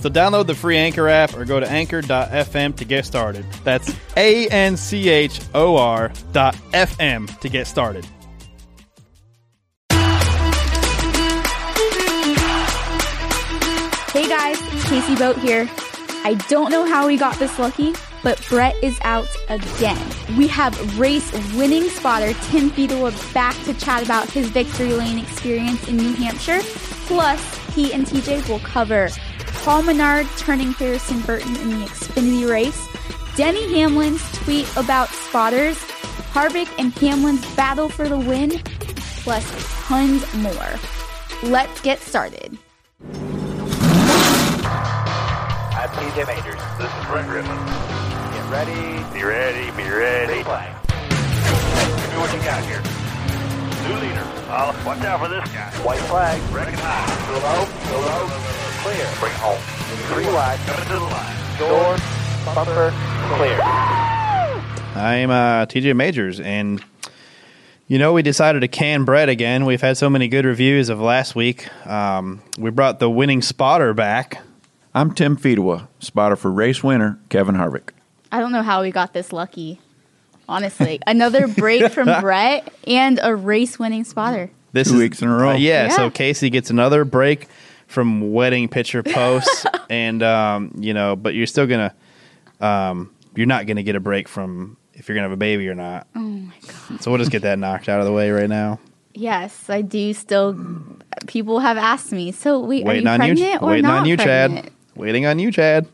[0.00, 3.46] So download the free Anchor app or go to anchor.fm to get started.
[3.64, 8.06] That's A N C H O R dot FM to get started.
[14.12, 15.68] Hey guys, Casey Boat here.
[16.24, 17.92] I don't know how we got this lucky,
[18.24, 20.02] but Brett is out again.
[20.36, 25.86] We have race winning spotter Tim Fedewa back to chat about his victory lane experience
[25.86, 26.60] in New Hampshire.
[27.06, 29.08] Plus, he and TJ will cover
[29.64, 32.88] Paul Menard turning Harrison Burton in the Xfinity race,
[33.36, 35.76] Denny Hamlin's tweet about spotters,
[36.32, 38.60] Harvick and Hamlin's battle for the win,
[39.22, 39.44] plus
[39.86, 40.78] tons more.
[41.42, 42.58] Let's get started.
[45.76, 46.60] I'm TJ Majors.
[46.78, 47.56] This is Brett Griffin.
[48.32, 49.04] Get ready.
[49.12, 49.70] Be ready.
[49.76, 50.42] Be ready.
[50.44, 50.74] Flag.
[50.88, 52.82] Give me what you got here.
[53.88, 54.24] New leader.
[54.48, 55.70] Oh, watch out for this guy.
[55.84, 56.40] White flag.
[56.52, 57.10] Recognize.
[57.28, 58.65] Go low.
[58.86, 59.08] Clear.
[59.18, 59.58] Bring home.
[60.14, 60.58] Three wide.
[60.60, 61.58] Coming to the line.
[61.58, 61.96] Door.
[62.54, 62.94] Bumper.
[63.34, 63.60] Clear.
[64.94, 66.80] I'm uh, TJ Majors, and
[67.88, 69.64] you know we decided to can Brett again.
[69.66, 71.66] We've had so many good reviews of last week.
[71.84, 74.40] Um, we brought the winning spotter back.
[74.94, 77.88] I'm Tim Fedewa, spotter for race winner Kevin Harvick.
[78.30, 79.80] I don't know how we got this lucky.
[80.48, 84.48] Honestly, another break from Brett and a race winning spotter.
[84.72, 85.50] This Two is- weeks in a row.
[85.50, 85.96] uh, yeah, Yeah.
[85.96, 87.48] so Casey gets another break
[87.86, 91.94] from wedding picture posts, and um, you know, but you're still gonna,
[92.60, 95.74] um, you're not gonna get a break from if you're gonna have a baby or
[95.74, 96.06] not.
[96.14, 96.54] Oh my
[96.90, 97.02] god.
[97.02, 98.80] So we'll just get that knocked out of the way right now.
[99.14, 100.58] Yes, I do still.
[101.26, 102.32] People have asked me.
[102.32, 104.64] So wait, Waiting are you on pregnant you, or waiting not on you, pregnant?
[104.66, 104.72] Chad.
[104.94, 105.86] Waiting on you, Chad.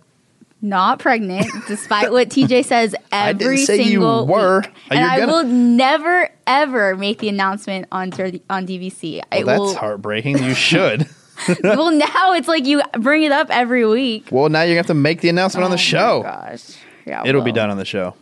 [0.65, 4.61] Not pregnant, despite what TJ says I didn't every say you single were.
[4.61, 4.71] week.
[4.91, 8.13] And I gonna- will never ever make the announcement on
[8.49, 9.21] on DBC.
[9.33, 9.75] I Well, that's will.
[9.77, 10.39] heartbreaking.
[10.43, 11.09] You should.
[11.65, 14.29] well, now it's like you bring it up every week.
[14.31, 16.23] well, now you're gonna have to make the announcement on Oh the my show.
[16.23, 16.77] gosh,
[17.07, 18.15] yeah, It'll be done on the show.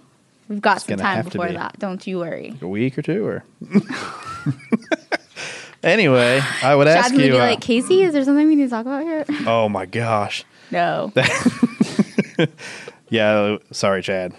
[0.48, 1.54] We've got some time before be.
[1.54, 1.78] that.
[1.78, 2.56] Don't you worry.
[2.60, 3.44] A week or two, or
[5.82, 7.20] anyway, I would Chad's ask you.
[7.20, 9.25] be uh, like, Casey, is there something we need to talk about here?
[9.47, 10.44] oh my gosh.
[10.70, 11.12] no.
[13.10, 14.34] Yeah, sorry, Chad.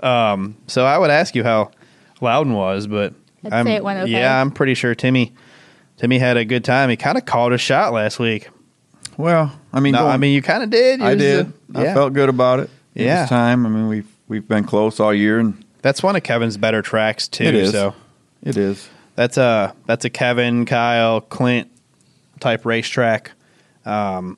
[0.00, 1.72] Um, so I would ask you how
[2.20, 4.12] Loudon was, but I'd I'm, say it went okay.
[4.12, 5.32] yeah, I'm pretty sure Timmy
[6.04, 6.90] Timmy had a good time.
[6.90, 8.50] He kind of called a shot last week.
[9.16, 11.00] Well, I mean, No, going- I mean you kind of did.
[11.00, 11.46] You I did.
[11.74, 12.68] uh, I felt good about it.
[12.92, 13.22] Yeah.
[13.22, 13.64] was time.
[13.64, 17.26] I mean, we've we've been close all year, and That's one of Kevin's better tracks
[17.26, 17.44] too.
[17.44, 17.70] It is.
[17.72, 17.94] So
[18.42, 18.86] it is.
[19.14, 21.70] that's a that's a Kevin, Kyle, Clint
[22.38, 23.30] type racetrack.
[23.86, 24.36] Um,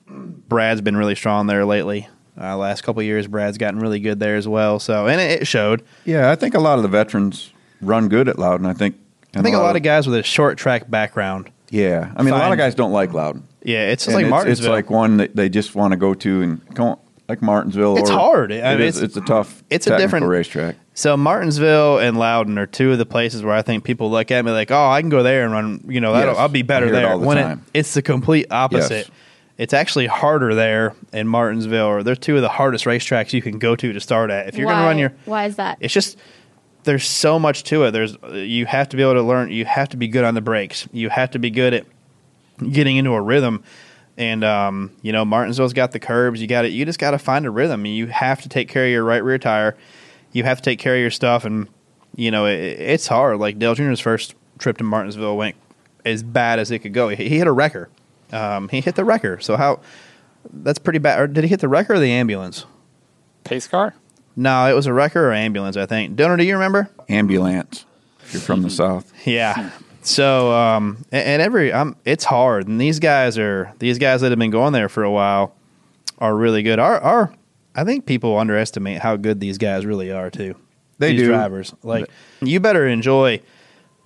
[0.49, 2.09] Brad's been really strong there lately.
[2.41, 4.79] Uh, last couple of years, Brad's gotten really good there as well.
[4.79, 5.83] So and it, it showed.
[6.05, 7.51] Yeah, I think a lot of the veterans
[7.81, 8.67] run good at Loudon.
[8.67, 8.95] I think.
[9.35, 11.51] I think a lot of guys with a short track background.
[11.71, 13.43] Yeah, I mean, a lot of guys don't like Loudon.
[13.63, 14.67] Yeah, it's just And like it's, Martinsville.
[14.67, 17.97] It's like one that they just want to go to and come on, like Martinsville.
[17.99, 18.53] It's or- hard.
[18.53, 19.65] I It mean, is- it's- it's a tough.
[19.71, 20.77] it's a different- racetrack.
[20.95, 24.45] So Martinsville and Loudon are two of the places where I think people look at
[24.45, 25.81] me like, "Oh, I can go there and run.
[25.89, 27.39] You know, that'll, Yes, I'll be better I hear it there." the when.
[27.39, 28.95] It, it's the complete opposite.
[28.95, 29.11] Yes.
[29.59, 33.59] It's actually harder there in Martinsville, or they're two of the hardest racetracks you can
[33.59, 34.49] go to to start at.
[34.49, 35.79] If you're going to run your, Why is that?
[35.81, 36.17] it's just
[36.87, 37.91] there's so much to it.
[37.91, 39.51] There's you have to be able to learn.
[39.51, 40.89] You have to be good on the brakes.
[40.93, 41.87] You have to be good at
[42.73, 43.63] getting into a rhythm.
[44.17, 46.41] And um, you know, Martinsville's got the curbs.
[46.41, 46.73] You got it.
[46.73, 47.85] You just got to find a rhythm.
[47.85, 49.77] You have to take care of your right rear tire.
[50.33, 51.69] You have to take care of your stuff, and
[52.15, 53.39] you know it, it's hard.
[53.39, 55.57] Like Dale Jr.'s first trip to Martinsville went
[56.05, 57.09] as bad as it could go.
[57.09, 57.91] He, he hit a wrecker.
[58.33, 59.39] Um, he hit the wrecker.
[59.41, 59.81] So how?
[60.51, 61.21] That's pretty bad.
[61.21, 62.65] Or did he hit the wrecker or the ambulance?
[63.45, 63.95] Pace car?
[64.37, 65.77] No, it was a wrecker or ambulance.
[65.77, 66.15] I think.
[66.17, 66.91] Donor, do you remember?
[67.09, 67.87] Ambulance.
[68.21, 69.13] If you're from the south.
[69.25, 69.71] Yeah.
[70.03, 74.31] So, um, and, and every, um, it's hard, and these guys are these guys that
[74.31, 75.55] have been going there for a while
[76.19, 76.79] are really good.
[76.79, 77.35] Our, our,
[77.75, 80.55] I think people underestimate how good these guys really are too.
[80.99, 81.27] They these do.
[81.27, 81.75] drivers.
[81.83, 82.09] Like,
[82.41, 83.41] you better enjoy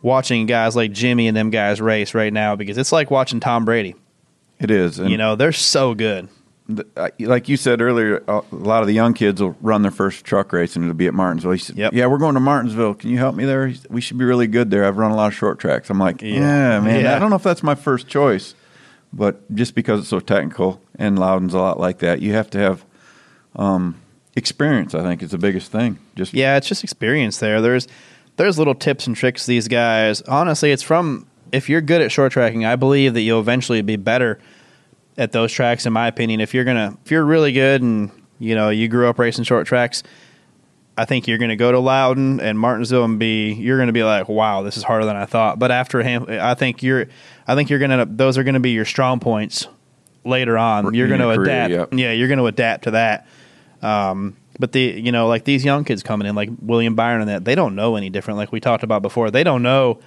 [0.02, 3.64] watching guys like Jimmy and them guys race right now because it's like watching Tom
[3.64, 3.94] Brady.
[4.58, 4.98] It is.
[4.98, 6.28] And You know, they're so good.
[7.20, 10.52] Like you said earlier, a lot of the young kids will run their first truck
[10.52, 11.52] race and it'll be at Martinsville.
[11.52, 11.92] He said, Yep.
[11.94, 12.94] Yeah, we're going to Martinsville.
[12.94, 13.66] Can you help me there?
[13.68, 14.84] He's- We should be really good there.
[14.84, 15.90] I've run a lot of short tracks.
[15.90, 16.34] I'm like, Yeah.
[16.34, 17.04] yeah, man.
[17.04, 17.16] Yeah.
[17.16, 18.54] I don't know if that's my first choice,
[19.12, 22.58] but just because it's so technical and Loudon's a lot like that, you have to
[22.58, 22.84] have
[23.56, 23.96] um,
[24.36, 24.94] experience.
[24.94, 25.98] I think is the biggest thing.
[26.16, 27.60] Just Yeah, it's just experience there.
[27.60, 27.88] There's
[28.36, 30.22] there's little tips and tricks these guys.
[30.22, 33.96] Honestly, it's from if you're good at short tracking, I believe that you'll eventually be
[33.96, 34.38] better
[35.20, 36.40] at those tracks in my opinion.
[36.40, 39.66] If you're to if you're really good and you know, you grew up racing short
[39.66, 40.02] tracks,
[40.96, 44.28] I think you're to go to Loudon and Martinsville and be you're to be like,
[44.28, 47.06] "Wow, this is harder than I thought." But after him, I think you're
[47.46, 49.68] I think you're to those are to be your strong points
[50.24, 50.94] later on.
[50.94, 51.70] You're to career, adapt.
[51.70, 51.88] yep.
[51.92, 53.26] Yeah, you're to adapt to that.
[53.82, 57.30] Um, but the you know like these young kids coming in like William Byron and
[57.30, 58.38] that they don't know any different.
[58.38, 60.00] Like we talked about before, they don't know.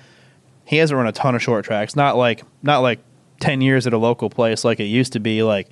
[0.66, 1.96] He hasn't run a ton of short tracks.
[1.96, 3.00] Not like not like
[3.40, 5.44] ten years at a local place like it used to be.
[5.44, 5.70] Like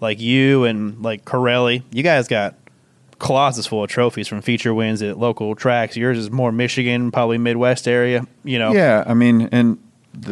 [0.00, 2.54] like you and like Corelli, you guys got
[3.18, 5.96] closets full of trophies from feature wins at local tracks.
[5.96, 8.26] Yours is more Michigan, probably Midwest area.
[8.44, 9.04] You know, yeah.
[9.06, 9.78] I mean, and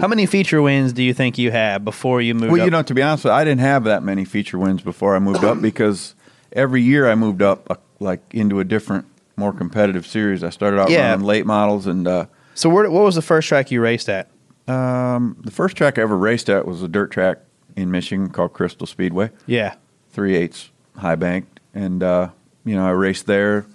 [0.00, 2.52] How many feature wins do you think you had before you moved?
[2.52, 2.64] Well, up?
[2.66, 5.16] you know, to be honest, with you, I didn't have that many feature wins before
[5.16, 6.14] I moved up because
[6.52, 9.06] every year I moved up uh, like into a different,
[9.36, 10.44] more competitive series.
[10.44, 11.10] I started out Yeah.
[11.10, 14.28] running late models, and uh, so where, what was the first track you raced at?
[14.66, 17.38] Um, the first track I ever raced at was a dirt track
[17.76, 19.74] in Michigan called Crystal Speedway, Yeah,
[20.10, 22.30] three eighths high banked, and uh,
[22.64, 23.66] you know I raced there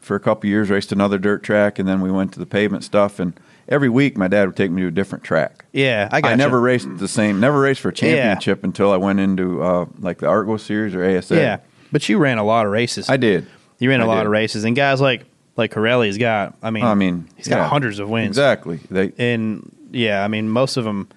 [0.00, 0.68] for a couple years.
[0.70, 3.18] Raced another dirt track, and then we went to the pavement stuff.
[3.18, 3.38] And
[3.68, 5.64] every week, my dad would take me to a different track.
[5.72, 7.40] yeah, I got I never raced the same.
[7.40, 8.00] Never raced for a Yeah.
[8.34, 11.36] championship until I went into uh, like the ARCA Series or ASA.
[11.36, 11.58] Yeah,
[11.92, 13.08] but you ran a lot of races.
[13.08, 13.46] I did.
[13.78, 14.26] You ran a I lot did.
[14.26, 15.24] of races, and guys like
[15.56, 16.56] like Corelli's got.
[16.62, 17.68] I mean, I mean, he's got yeah.
[17.68, 18.28] hundreds of wins.
[18.28, 18.80] Exactly.
[18.90, 21.08] They And yeah, I mean, most of them,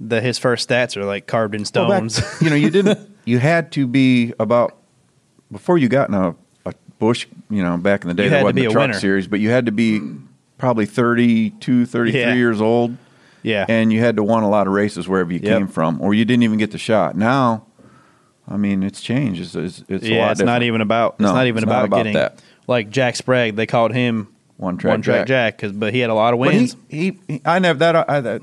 [0.00, 2.40] the his first stats are like carved in Well, back- stones.
[2.42, 3.10] you know, you didn't.
[3.28, 4.76] You had to be about
[5.50, 7.26] before you got in a, a bush.
[7.50, 9.00] You know, back in the day, You there wasn't the a truck winner.
[9.00, 10.00] series, but you had to be
[10.58, 12.34] probably 32, 33 Yeah.
[12.34, 12.96] years old,
[13.42, 15.58] yeah, and you had to won a lot of races wherever you Yep.
[15.58, 17.16] came from, or you didn't even get the shot.
[17.16, 17.66] Now,
[18.48, 19.40] I mean, it's changed.
[19.40, 20.22] It's, it's, it's a yeah.
[20.26, 21.14] lot It's not even about.
[21.14, 22.40] It's No, not even it's not about, about getting that.
[22.68, 23.56] like Jack Sprague.
[23.56, 25.26] They called him One track one track Jack.
[25.26, 26.76] Jack, 'cause- but he had a lot of But he, wins.
[26.88, 28.08] he, he, I never that.
[28.08, 28.40] I, that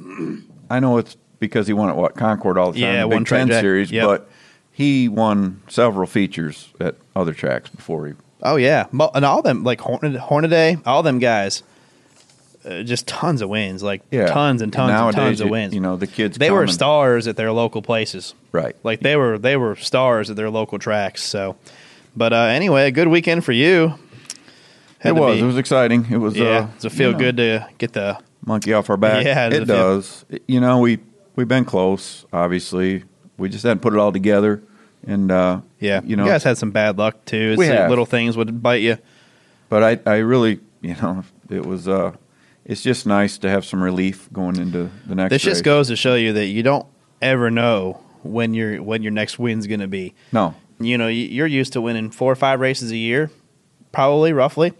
[0.69, 3.13] I know it's because he won at what Concord all the time, Yeah, the Big
[3.15, 3.61] one track Ten Jack.
[3.61, 4.05] series, Yep.
[4.07, 4.29] but
[4.71, 8.13] he won several features at other tracks before he.
[8.43, 11.63] Oh yeah, Mo- and all them like Horn- Hornaday, all them guys,
[12.69, 15.51] uh, just tons of wins, like Yeah, tons and tons Nowadays, and tons of you-
[15.51, 15.73] wins.
[15.73, 16.37] You know, the kids.
[16.37, 18.33] they were stars at their local places.
[18.51, 18.75] right?
[18.83, 21.23] Like they were they were stars at their local tracks.
[21.23, 21.55] So,
[22.15, 23.95] but uh, anyway, a good weekend for you.
[25.03, 25.35] Had it was.
[25.35, 26.07] be- It was exciting.
[26.09, 26.35] It was.
[26.35, 29.25] yeah, uh, it's a feel you know, good to get the monkey off our back.
[29.25, 30.25] Yeah, it does.
[30.47, 30.99] You know, we
[31.35, 32.25] we've been close.
[32.31, 33.03] Obviously,
[33.37, 34.63] we just hadn't put it all together.
[35.05, 35.99] And uh, yeah.
[36.05, 37.51] you know, guys had some bad luck too.
[37.51, 37.89] It's We like have.
[37.89, 38.97] little things would bite you.
[39.67, 41.87] but I, I really, you know, it was.
[41.87, 42.13] Uh,
[42.65, 45.31] it's just nice to have some relief going into the next.
[45.31, 45.55] This race.
[45.55, 46.85] just goes to show you that you don't
[47.21, 50.13] ever know when your when your next win's going to be.
[50.31, 53.29] No, you know, you're used to winning four or five races a year,
[53.93, 54.73] probably roughly,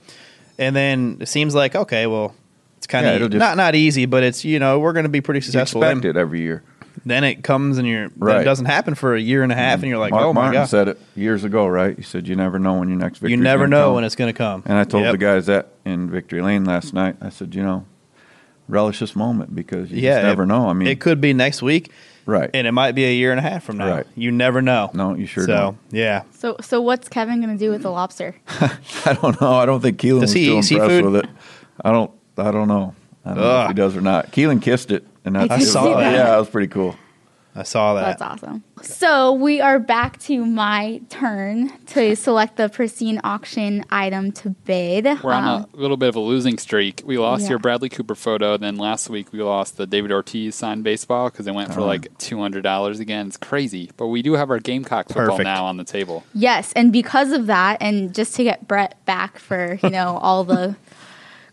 [0.60, 2.36] and then it seems like okay, well,
[2.78, 5.04] it's kind Yeah, it'll of just- not not easy, but it's you know we're going
[5.06, 5.82] to be pretty you successful.
[5.82, 6.64] expect Then, it every year.
[7.06, 8.42] then it comes and you're then Right.
[8.42, 10.42] it doesn't happen for a year and a half, and you're like, Mark oh my
[10.42, 11.96] Martin god, said it years ago, right?
[11.98, 13.32] He said you never know when your next victory.
[13.32, 14.64] you never know when it's going to come.
[14.66, 15.12] And I told Yep.
[15.14, 17.16] the guys that in Victory Lane last night.
[17.22, 17.86] I said, you know,
[18.68, 20.68] relish this moment because you yeah, just never it- know.
[20.70, 21.92] I mean, it could be next week,
[22.26, 22.50] right?
[22.54, 23.90] and it might be a year and a half from now.
[23.90, 24.08] Right.
[24.16, 24.90] You never know.
[24.94, 25.78] no, you sure so don't.
[25.92, 28.36] yeah, So, so what's Kevin gonna do with the lobster?
[29.06, 29.54] I don't know.
[29.54, 31.06] I don't think Keelan Does was he too impressed seafood?
[31.06, 31.30] with it.
[31.84, 32.12] I don't.
[32.38, 32.96] I don't know.
[33.26, 34.32] I don't know if he does or not.
[34.32, 36.12] Keelan kissed it, and that's I it did was- see that.
[36.12, 36.96] Yeah, that was pretty cool.
[37.56, 38.18] I saw that.
[38.18, 38.64] That's awesome.
[38.82, 45.06] So we are back to my turn to select the pristine auction item to bid.
[45.24, 47.04] We're on Um, a little bit of a losing streak.
[47.06, 47.50] We lost Yeah.
[47.52, 48.58] your Bradley Cooper photo.
[48.58, 52.18] Then last week we lost the David Ortiz signed baseball because it went for like
[52.18, 53.28] two hundred dollars again.
[53.28, 55.44] It's crazy, but we do have our Gamecock football Perfect.
[55.46, 56.24] now on the table.
[56.34, 60.44] Yes, and because of that, and just to get Brett back for you know all
[60.44, 60.76] the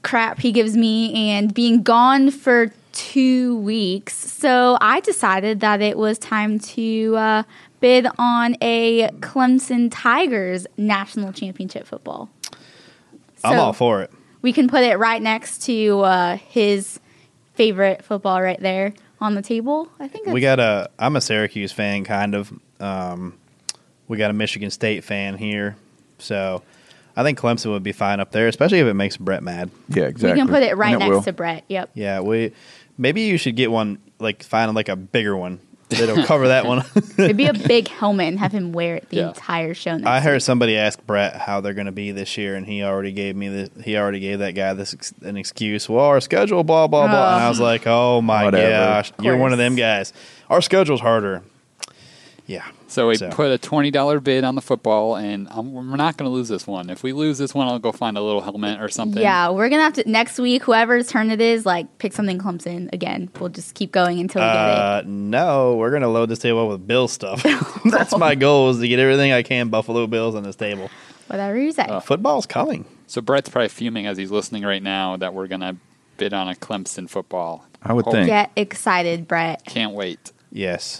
[0.02, 5.96] crap he gives me, and being gone for two weeks, so I decided that it
[5.96, 7.42] was time to uh,
[7.80, 12.28] bid on a Clemson Tigers national championship football.
[13.42, 14.10] I'm all for it.
[14.42, 17.00] We can put it right next to uh, his
[17.54, 19.88] favorite football right there on the table.
[19.98, 20.90] I think we got a.
[20.98, 23.38] I'm a syracuse fan kind of um,
[24.08, 25.76] we got a michigan state fan here
[26.18, 26.62] so
[27.16, 29.70] i I think Clemson would be fine up there, especially if it makes Brett mad.
[29.88, 30.32] Yeah, exactly.
[30.32, 31.22] We can put it right And next will.
[31.24, 31.64] to Brett.
[31.68, 31.90] Yep.
[31.94, 32.52] Yeah, we
[33.00, 36.84] maybe you should get one like find like a bigger one that'll cover that one.
[37.18, 39.28] Maybe a big helmet and have him wear it the Yeah.
[39.30, 39.96] entire show.
[39.96, 42.84] Next I heard somebody ask Brett how they're going to be this year, and he
[42.84, 45.88] already gave me the he already gave that guy this ex- an excuse.
[45.88, 48.70] Well, our schedule, blah blah blah, and I was like, oh my Whatever.
[48.70, 50.12] gosh, you're one of them guys.
[50.48, 51.42] Our schedule's harder.
[52.50, 52.64] Yeah.
[52.88, 56.16] So we So- put a twenty dollar bid on the football, and um, we're not
[56.16, 56.90] going to lose this one.
[56.90, 59.22] If we lose this one, I'll go find a little helmet or something.
[59.22, 60.64] Yeah, we're gonna have to next week.
[60.64, 63.30] Whoever's turn it is, like pick something Clemson again.
[63.38, 64.78] We'll just keep going until we get it.
[64.78, 67.44] Uh, no, we're gonna load this table with Bill stuff.
[67.84, 70.90] That's my goal is to get everything I can Buffalo Bills on this table.
[71.28, 71.84] Whatever you say.
[71.84, 72.84] Uh, Football's coming.
[73.06, 75.76] So Brett's probably fuming as he's listening right now that we're going to
[76.16, 77.64] bid on a Clemson football.
[77.80, 78.26] I would Hope- think.
[78.26, 79.64] Get excited, Brett.
[79.64, 80.32] Can't wait.
[80.50, 80.96] Yes.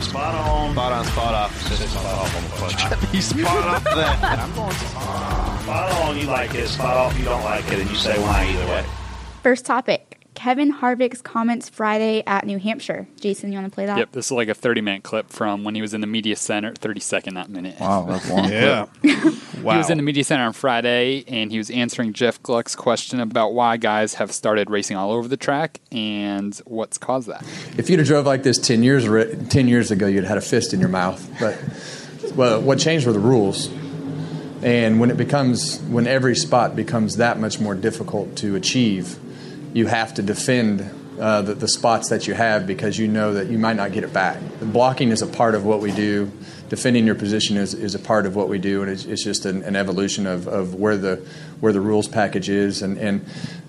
[0.00, 0.72] Spot on.
[0.72, 1.68] Spot on, spot off.
[1.68, 3.14] Just spot off on the question.
[3.14, 4.38] You spot off that.
[4.40, 5.62] I'm going spot on.
[5.62, 6.68] Spot on, you like it.
[6.68, 8.84] Spot off, you don't like it, and you say why either way.
[9.42, 10.05] First topic:
[10.36, 13.08] Kevin Harvick's comments Friday at New Hampshire.
[13.18, 13.98] Jason, you want to play that?
[13.98, 16.36] Yep, this is like a 30 minute clip from when he was in the media
[16.36, 16.74] center.
[16.74, 17.80] 30 second, not minute.
[17.80, 18.50] Wow, that's long.
[18.50, 18.86] Yeah.
[19.62, 19.72] wow.
[19.72, 23.18] He was in the media center on Friday, and he was answering Jeff Gluck's question
[23.18, 27.42] about why guys have started racing all over the track and what's caused that.
[27.78, 29.04] If you'd have drove like this 10 years,
[29.48, 31.28] 10 years ago, you'd have had a fist in your mouth.
[31.40, 31.58] But
[32.36, 33.70] well, what changed were the rules.
[34.62, 39.18] And when it becomes, when every spot becomes that much more difficult to achieve,
[39.76, 40.90] you have to defend
[41.20, 44.04] uh, the, the spots that you have because you know that you might not get
[44.04, 44.38] it back.
[44.60, 46.32] Blocking is a part of what we do.
[46.70, 49.44] Defending your position is, is a part of what we do, and it's, it's just
[49.44, 51.16] an, an evolution of, of where the
[51.60, 52.80] where the rules package is.
[52.80, 53.24] And, and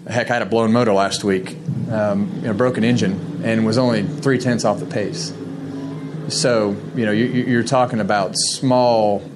[0.07, 1.57] heck, I had a blown motor last week,
[1.91, 5.33] um, you know, broken engine, and was only three tenths off the pace.
[6.29, 9.29] So, you know, you, you're talking about small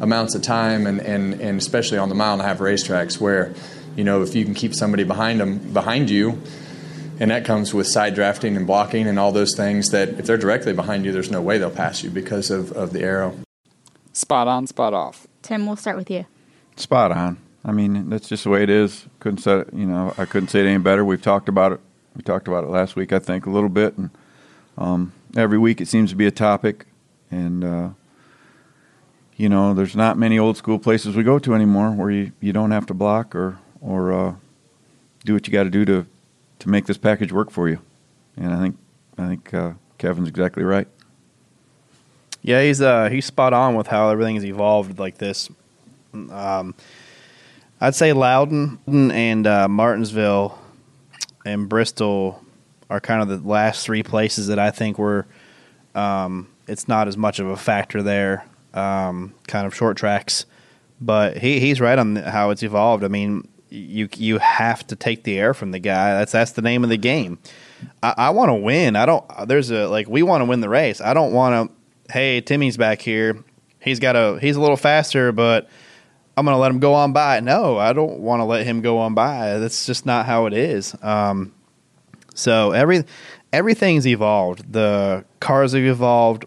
[0.00, 3.54] amounts of time, and, and, and especially on the mile and a half racetracks, where,
[3.96, 6.40] you know, if you can keep somebody behind them, behind you,
[7.20, 10.36] and that comes with side drafting and blocking and all those things that if they're
[10.36, 13.36] directly behind you, there's no way they'll pass you because of, of the aero.
[14.12, 15.26] Spot on, spot off.
[15.42, 16.26] Tim, we'll start with you.
[16.76, 17.38] Spot on.
[17.64, 19.06] I mean, that's just the way it is.
[19.20, 21.04] Couldn't say it, you know, I couldn't say it any better.
[21.04, 21.80] We've talked about it.
[22.16, 24.10] We talked about it last week, I think, a little bit, and
[24.78, 26.86] um, every week it seems to be a topic.
[27.28, 27.88] And uh,
[29.36, 32.52] you know, there's not many old school places we go to anymore where you, you
[32.52, 34.34] don't have to block or or uh,
[35.24, 36.06] do what you got to do to
[36.60, 37.78] to make this package work for you.
[38.36, 38.78] And I think
[39.18, 40.88] I think uh, Kevin's exactly right.
[42.42, 45.48] Yeah, he's uh he's spot on with how everything's evolved like this.
[46.12, 46.74] Um,
[47.80, 50.58] I'd say Loudon and uh, Martinsville
[51.44, 52.42] and Bristol
[52.88, 55.26] are kind of the last three places that I think were.
[55.94, 60.46] Um, it's not as much of a factor there, um, kind of short tracks,
[61.00, 63.04] but he he's right on how it's evolved.
[63.04, 66.14] I mean, you you have to take the air from the guy.
[66.18, 67.38] That's that's the name of the game.
[68.02, 68.96] I, I want to win.
[68.96, 69.24] I don't.
[69.46, 71.00] There's a like we want to win the race.
[71.00, 72.12] I don't want to.
[72.12, 73.42] Hey, Timmy's back here.
[73.80, 74.38] He's got a.
[74.40, 75.68] He's a little faster, but
[76.36, 77.40] I'm going to let him go on by.
[77.40, 79.58] No, I don't want to let him go on by.
[79.58, 80.94] That's just not how it is.
[81.02, 81.52] Um,
[82.34, 83.04] so every
[83.52, 84.72] everything's evolved.
[84.72, 86.46] The cars have evolved.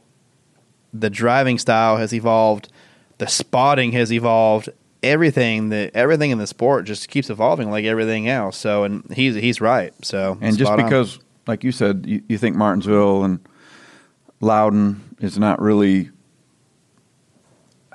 [0.94, 2.70] The driving style has evolved.
[3.18, 4.70] The spotting has evolved.
[5.08, 8.58] Everything that everything in the sport just keeps evolving like everything else.
[8.58, 9.94] So and he's he's right.
[10.06, 10.86] So And just spot on.
[10.86, 13.40] because, like you said, you, you think Martinsville and
[14.42, 16.12] Loudon is not really,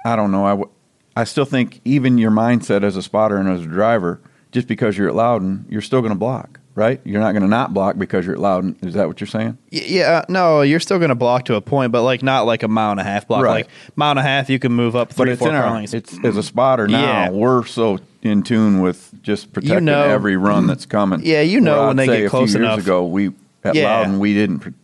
[0.04, 0.44] I don't know.
[0.44, 0.70] I, w-
[1.14, 4.96] I still think even your mindset as a spotter and as a driver, just because
[4.98, 7.00] you're at Loudon, you're still going to block, right?
[7.04, 8.76] You're not going to not block because you're at Loudon.
[8.82, 9.58] Is that what you're saying?
[9.72, 12.62] Y- Yeah, no, you're still going to block to a point, but like not like
[12.62, 13.42] a mile and a half block.
[13.44, 13.64] Right.
[13.66, 15.70] Like mile and a half, you can move up But three, it's four in our,
[15.70, 15.94] lengths.
[15.94, 17.00] it's as a spotter now.
[17.02, 17.30] Yeah.
[17.30, 21.20] We're so in tune with just protecting know- every run that's coming.
[21.24, 22.76] Yeah, you know Where when I'd they say get a close few enough.
[22.78, 23.32] years ago, we
[23.64, 23.98] at Yeah.
[23.98, 24.74] Loudon we didn't,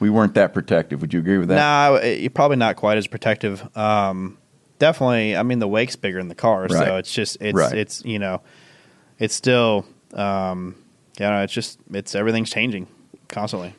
[0.00, 1.00] we weren't that protective.
[1.00, 1.56] Would you agree with that?
[1.56, 3.66] Nah, it- you're probably not quite as protective.
[3.76, 4.36] Um,
[4.78, 6.70] definitely, I mean the wake's bigger in the car, Right.
[6.72, 7.74] so it's just it's Right.
[7.74, 8.40] it's you know,
[9.18, 10.74] it's still um,
[11.20, 12.86] you know, it's just it's everything's changing
[13.28, 13.74] constantly.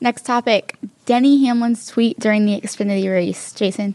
[0.00, 3.52] Next topic: Denny Hamlin's tweet during the Xfinity race.
[3.52, 3.94] Jason.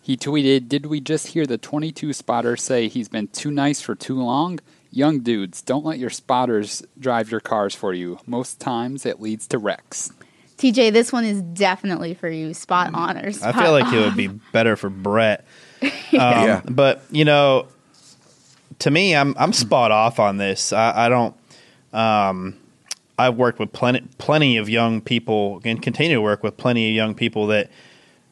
[0.00, 3.96] He tweeted, Did we just hear the 22 spotter say he's been too nice for
[3.96, 4.60] too long?
[4.92, 8.20] Young dudes, don't let your spotters drive your cars for you.
[8.24, 10.12] Most times it leads to wrecks.
[10.58, 12.54] TJ, this one is definitely for you.
[12.54, 15.44] Spot on or I feel like it would be better for Brett.
[15.82, 16.62] Um, Yeah.
[16.64, 17.66] But you know,
[18.80, 20.72] to me, I'm I'm spot off on this.
[20.72, 21.34] I, I don't.
[21.92, 22.58] Um,
[23.18, 26.94] I've worked with plenty plenty of young people and continue to work with plenty of
[26.94, 27.70] young people that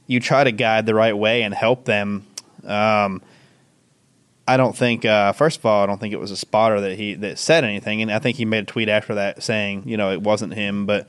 [0.07, 2.27] you try to guide the right way and help them.
[2.65, 3.23] Um,
[4.47, 5.05] I don't think.
[5.05, 7.65] Uh, first of all, I don't think it was a spotter that he that said
[7.65, 10.53] anything, and I think he made a tweet after that saying, you know, it wasn't
[10.53, 10.85] him.
[10.85, 11.09] But,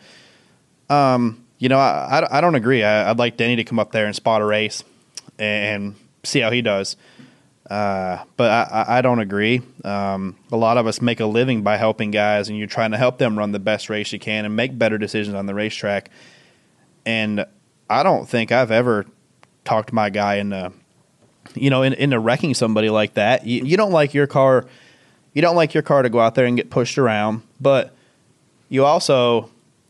[0.90, 2.84] um, you know, I, I, I don't agree.
[2.84, 4.86] I, I'd like Denny to come up there and spot a race
[5.38, 6.96] and see how he does.
[7.70, 9.62] Uh, but I, I- don't agree.
[9.84, 12.98] Um, a lot of us make a living by helping guys, and you're trying to
[12.98, 16.12] help them run the best race you can and make better decisions on the racetrack.
[17.06, 17.46] And
[17.90, 19.06] I don't think I've ever
[19.64, 20.72] talked my guy into,
[21.56, 23.48] you know, in, into wrecking somebody like that.
[23.48, 24.66] You, you don't like your car,
[25.34, 27.96] you don't like your car to go out there and get pushed around, but
[28.70, 29.50] you also,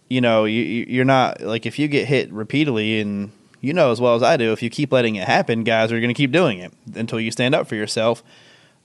[0.09, 3.31] you know, you- you're not like if you get hit repeatedly and
[3.65, 5.99] you know as well as I do, if you keep letting it happen, guys are
[5.99, 8.23] going to keep doing it until you stand up for yourself.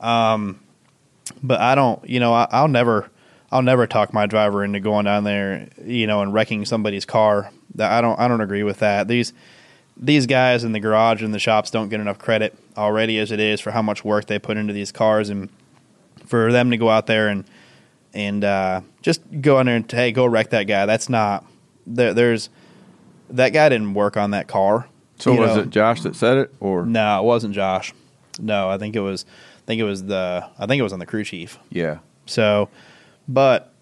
[0.01, 0.61] Um,
[1.43, 3.11] but I don't, you know, I, I'll never,
[3.53, 7.51] I'll never talk my driver into going down there, you know, and wrecking somebody's car.
[7.79, 9.07] I don't, I don't agree with that.
[9.07, 9.35] These,
[9.99, 13.39] these guys in the garage and the shops don't get enough credit already as it
[13.39, 15.51] is for how much work they put into these cars and
[16.25, 17.45] for them to go out there and
[18.13, 20.85] and uh, just go in there and hey, go wreck that guy.
[20.85, 21.45] That's not
[21.87, 22.13] there.
[22.13, 22.49] There's
[23.31, 24.87] that guy didn't work on that car.
[25.19, 25.63] So was know.
[25.63, 27.93] it Josh that said it, or No, it wasn't Josh.
[28.39, 29.25] No, I think it was.
[29.59, 30.49] I think it was the.
[30.59, 31.59] I think it was on the crew chief.
[31.71, 31.99] yeah?
[32.27, 32.69] So,
[33.29, 33.73] but,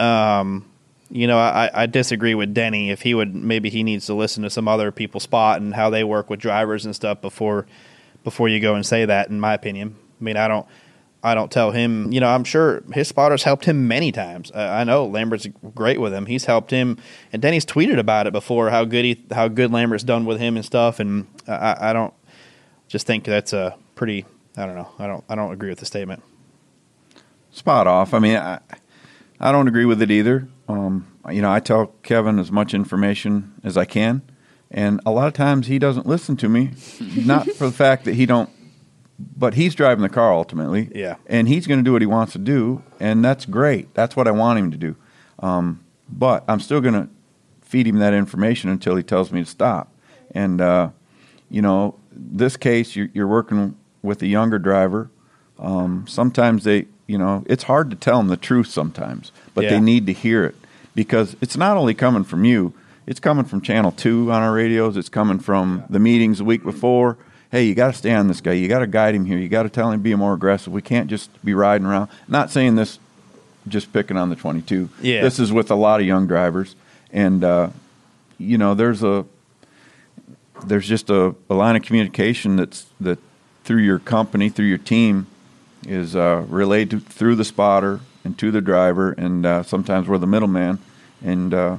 [0.00, 0.68] um,
[1.10, 2.90] you know, I, I disagree with Denny.
[2.90, 5.88] If he would, maybe he needs to listen to some other people spot and how
[5.88, 7.66] they work with drivers and stuff before,
[8.24, 9.28] before you go and say that.
[9.30, 10.66] In my opinion, I mean, I don't,
[11.22, 12.12] I don't tell him.
[12.12, 14.50] You know, I'm sure his spotters helped him many times.
[14.50, 16.26] Uh, I know Lambert's great with him.
[16.26, 16.98] He's helped him,
[17.32, 20.56] and Denny's tweeted about it before how good he, how good Lambert's done with him
[20.56, 20.98] and stuff.
[20.98, 22.12] And I, I don't
[22.88, 24.24] just think that's a pretty.
[24.56, 24.88] I don't know.
[24.98, 25.24] I don't.
[25.28, 26.22] I don't agree with the statement.
[27.52, 28.14] spot off.
[28.14, 28.58] I mean, I,
[29.40, 30.48] I don't agree with it either.
[30.68, 34.22] Um, you know, I tell Kevin as much information as I can,
[34.70, 36.70] and a lot of times he doesn't listen to me.
[37.16, 38.50] not for the fact that he don't,
[39.36, 40.90] but he's driving the car ultimately.
[40.94, 41.16] Yeah.
[41.26, 43.92] and he's going to do what he wants to do, and that's great.
[43.94, 44.96] That's what I want him to do.
[45.40, 47.08] Um, but I'm still going to
[47.62, 49.88] feed him that information until he tells me to stop.
[50.32, 50.90] And uh,
[51.50, 55.10] you know, this case, you're, you're working with a younger driver.
[55.58, 59.70] Um, sometimes they, you know, it's hard to tell them the truth sometimes, but Yeah.
[59.70, 60.54] they need to hear it
[60.94, 62.72] because it's not only coming from you,
[63.06, 66.62] it's coming from Channel 2 on our radios, it's coming from the meetings the week
[66.62, 67.16] before.
[67.52, 68.52] Hey, you got to stay on this guy.
[68.52, 69.36] You got to guide him here.
[69.36, 70.72] You got to tell him to be more aggressive.
[70.72, 72.08] We can't just be riding around.
[72.26, 72.98] Not saying this
[73.68, 74.88] just picking on the 22.
[75.02, 75.20] Yeah.
[75.20, 76.74] This is with a lot of young drivers.
[77.12, 77.68] And, uh,
[78.38, 79.26] you know, there's a,
[80.64, 83.18] there's just a, a line of communication that's that
[83.64, 85.26] through your company, through your team,
[85.86, 90.18] is uh, relayed to, through the spotter and to the driver, and uh, sometimes we're
[90.18, 90.78] the middleman,
[91.24, 91.76] and uh,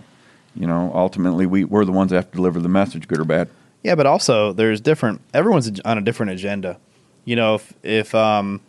[0.55, 3.25] you know ultimately we we're the ones that have to deliver the message, good or
[3.25, 3.49] bad.
[3.83, 5.21] Yeah, but also there's different.
[5.33, 6.77] Everyone's on a different agenda.
[7.25, 8.61] You know, if if um,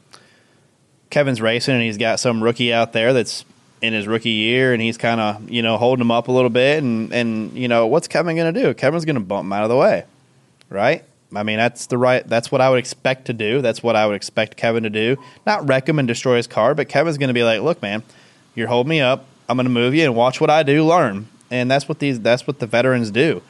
[1.11, 3.44] Kevin's racing and he's got some rookie out there that's
[3.81, 6.50] in his rookie year and he's kind of you know holding him up a little
[6.50, 8.74] bit, and and you know what's Kevin going to do?
[8.74, 10.05] Kevin's going to bump him out of the way,
[10.68, 11.05] right?
[11.35, 12.27] I mean that's the right.
[12.27, 13.61] That's what I would expect to do.
[13.61, 15.16] That's what I would expect Kevin to do.
[15.46, 18.03] Not wreck him and destroy his car, but Kevin's going to be like, look, man,
[18.55, 19.27] you're holding me up.
[19.48, 20.85] I'm going to move you and watch what I do.
[20.85, 22.20] Learn, and that's what these.
[22.20, 23.42] That's what the veterans do.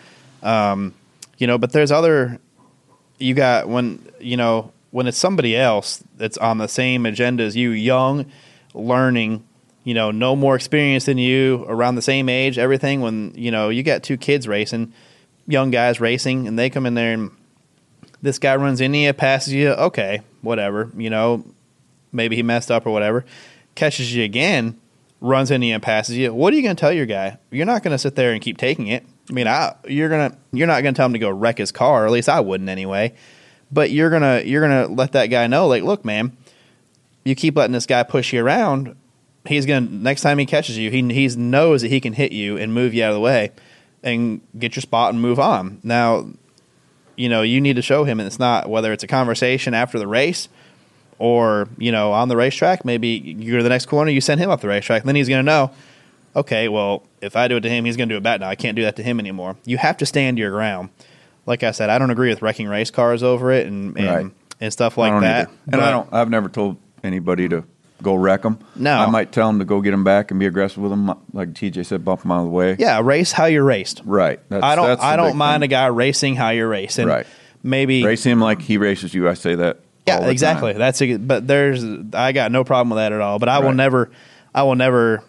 [0.43, 0.95] Um,
[1.39, 2.39] you know, but there's other.
[3.19, 7.57] You got when you know when it's somebody else that's on the same agenda as
[7.57, 8.27] you, young,
[8.75, 9.45] learning.
[9.85, 13.01] You know, no more experience than you, around the same age, everything.
[13.01, 14.93] When you know you got two kids racing,
[15.47, 17.31] young guys racing, and they come in there and
[18.25, 20.91] this guy runs into you, passes you, okay, whatever.
[20.97, 21.45] You know,
[22.11, 23.27] maybe he messed up or whatever.
[23.75, 24.81] Catches you again,
[25.21, 26.33] runs into you and passes you.
[26.33, 27.37] What are you going to tell your guy?
[27.51, 29.05] You're not going to sit there and keep taking it.
[29.29, 32.07] I mean, I, you're gonna you're not to tell him to go wreck his car.
[32.07, 33.15] At least I wouldn't anyway.
[33.73, 36.37] But you're gonna you're gonna let that guy know, like, look, man,
[37.25, 38.95] you keep letting this guy push you around.
[39.47, 42.57] He's gonna next time he catches you, he he knows that he can hit you
[42.57, 43.53] and move you out of the way,
[44.03, 45.81] and get your spot and move on.
[45.83, 46.29] Now,
[47.17, 49.99] you know, you need to show him, and it's not whether it's a conversation after
[49.99, 50.49] the race
[51.19, 52.85] or you know on the racetrack.
[52.85, 55.17] Maybe you go to the next corner, you send him off the racetrack, and then
[55.17, 55.71] he's to know.
[56.37, 58.41] Okay, well, if I do it to him, he's going to do it back.
[58.41, 59.57] Now I can't do that to him anymore.
[59.65, 60.91] You have to stand your ground.
[61.47, 64.27] Like I said, I don't agree with wrecking race cars over it and and, Right.
[64.61, 65.49] and stuff like that.
[65.49, 65.59] either.
[65.73, 66.09] and I don't.
[66.13, 67.65] I've never told anybody to
[68.03, 68.59] go wreck them.
[68.77, 68.97] No.
[68.97, 71.51] I might tell them to go get them back and be aggressive with them, like
[71.53, 72.77] TJ said, bump them out of the way.
[72.79, 74.03] Yeah, race how you're raced.
[74.05, 74.41] Right.
[74.49, 75.01] That's, I don't.
[75.01, 75.69] I don't mind thing.
[75.69, 77.07] a guy racing how you're racing.
[77.07, 77.27] Right.
[77.63, 79.29] Maybe race him like he races you.
[79.29, 79.81] I say that.
[80.07, 80.73] Yeah, exactly.
[80.73, 80.79] time.
[80.79, 81.83] That's a, but there's
[82.13, 83.39] I got no problem with that at all.
[83.39, 84.11] But I will never,
[84.55, 85.23] I will never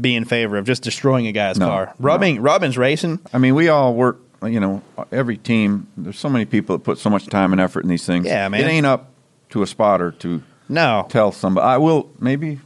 [0.00, 1.94] be in favor of just destroying a guy's No, car.
[1.98, 3.20] Rubbing, Robin's racing.
[3.32, 5.88] I mean, we all work you know, every team.
[5.96, 8.24] There's so many people that put so much time and effort in these things.
[8.26, 8.60] Yeah, man.
[8.60, 9.10] It ain't up
[9.50, 11.64] to a spotter to No, tell somebody.
[11.66, 12.60] I will maybe,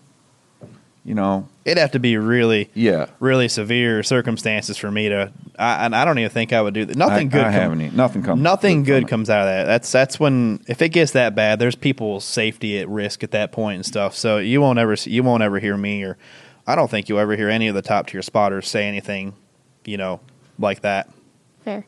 [1.05, 3.07] you know, it'd have to be really, yeah.
[3.21, 5.33] really severe circumstances for me to.
[5.59, 6.97] I, and I don't even think I would do that.
[6.97, 7.45] Nothing I, good.
[7.45, 7.81] I haven't.
[7.81, 8.43] even- Nothing comes.
[8.43, 9.65] Nothing from good comes out of that.
[9.65, 13.51] That's that's when if it gets that bad, there's people's safety at risk at that
[13.53, 14.15] point and stuff.
[14.15, 16.19] So you won't ever you won't ever hear me or
[16.67, 19.35] I don't think you'll ever hear any of the top tier spotters say anything,
[19.85, 20.21] you know,
[20.59, 21.11] like that.
[21.65, 21.87] Fair.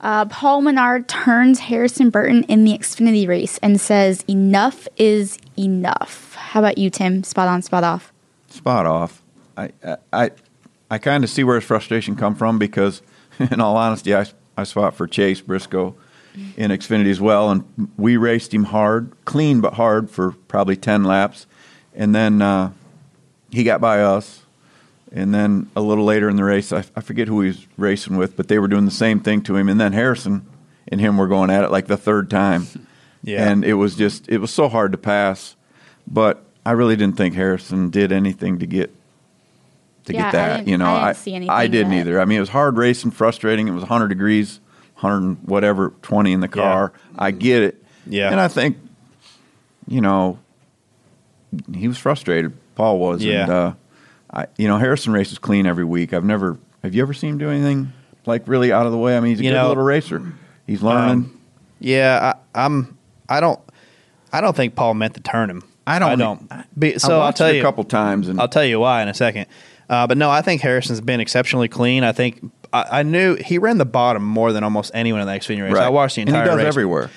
[0.00, 6.34] Uh, Paul Menard turns Harrison Burton in the Xfinity race and says, "Enough is enough."
[6.34, 7.22] How about you, Tim?
[7.24, 8.12] Spot on, spot off.
[8.48, 9.22] spot off.
[9.56, 10.30] I I I,
[10.90, 13.02] I kind of see where his frustration come from because,
[13.38, 15.94] in all honesty, I I fought for Chase Briscoe
[16.58, 17.64] in Xfinity as well, and
[17.96, 21.46] we raced him hard, clean but hard for probably ten laps,
[21.94, 22.72] and then uh,
[23.56, 24.42] he got by us.
[25.12, 28.16] And then a little later in the race, I, I forget who he was racing
[28.16, 29.68] with, but they were doing the same thing to him.
[29.68, 30.44] And then Harrison
[30.88, 32.66] and him were going at it like the third time.
[33.22, 33.50] Yeah.
[33.50, 35.56] And it was just, it was so hard to pass.
[36.06, 38.94] But I really didn't think Harrison did anything to get
[40.04, 40.56] to Yeah, get that.
[40.58, 42.20] didn't- you know, I didn't I, see anything I didn't either.
[42.20, 43.66] I mean, it was hard racing, frustrating.
[43.66, 44.60] It was 100 degrees,
[45.00, 46.92] 100 and whatever, 20 in the car.
[47.18, 47.82] I get it.
[48.06, 48.30] Yeah.
[48.30, 48.76] And I think,
[49.88, 50.38] you know,
[51.74, 52.52] he was frustrated.
[52.76, 53.24] Paul was.
[53.24, 53.42] Yeah.
[53.42, 53.72] And, uh,
[54.32, 56.12] I, you know, Harrison races clean every week.
[56.12, 56.58] I've never.
[56.84, 57.92] Have you ever seen him do anything
[58.26, 59.16] like really out of the way?
[59.16, 60.22] I mean, he's a You good know, little racer.
[60.66, 61.10] He's learning.
[61.24, 61.40] Um,
[61.80, 62.96] Yeah, I, I'm.
[63.28, 63.58] I don't.
[64.32, 65.62] I don't think Paul meant to turn him.
[65.86, 66.50] I don't- I don't.
[66.78, 69.08] Be, so I I'll tell you a couple times, and I'll tell you why in
[69.08, 69.46] a second.
[69.88, 72.02] Uh, but no, I think Harrison's been exceptionally clean.
[72.02, 75.32] I think I, I knew he ran the bottom more than almost anyone in the
[75.32, 75.74] Xfinity race.
[75.74, 75.84] right.
[75.84, 77.10] I watched the And entire he does race, everywhere.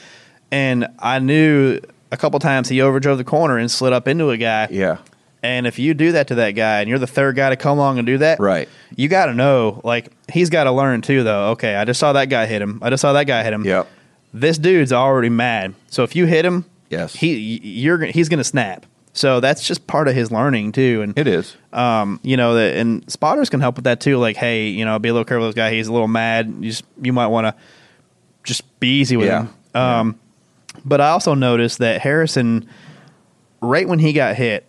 [0.51, 1.79] and I knew
[2.11, 4.67] a couple times he overdrove the corner and slid up into a guy.
[4.69, 4.97] Yeah.
[5.41, 7.77] And if you do that to that guy, and you're the third guy to come
[7.77, 8.67] along and do that, Right.
[8.95, 11.51] You got to know, like he's got to learn too, though.
[11.51, 12.79] Okay, I just saw that guy hit him.
[12.81, 13.63] I just saw that guy hit him.
[13.63, 13.87] Yep.
[14.33, 15.73] This dude's already mad.
[15.89, 17.13] So if you hit him, Yes.
[17.15, 18.85] he you're he's going to snap.
[19.13, 21.01] So that's just part of his learning too.
[21.01, 21.55] And It is.
[21.73, 24.17] um, you know, that and spotters can help with that too.
[24.17, 25.71] Like, hey, you know, be a little careful with this guy.
[25.73, 26.53] He's a little mad.
[26.59, 27.55] You just you might want to
[28.43, 29.43] just be easy with Yeah.
[29.43, 29.49] him.
[29.81, 30.19] Um,
[30.85, 32.69] but I also noticed that Harrison,
[33.61, 34.65] right when he got hit,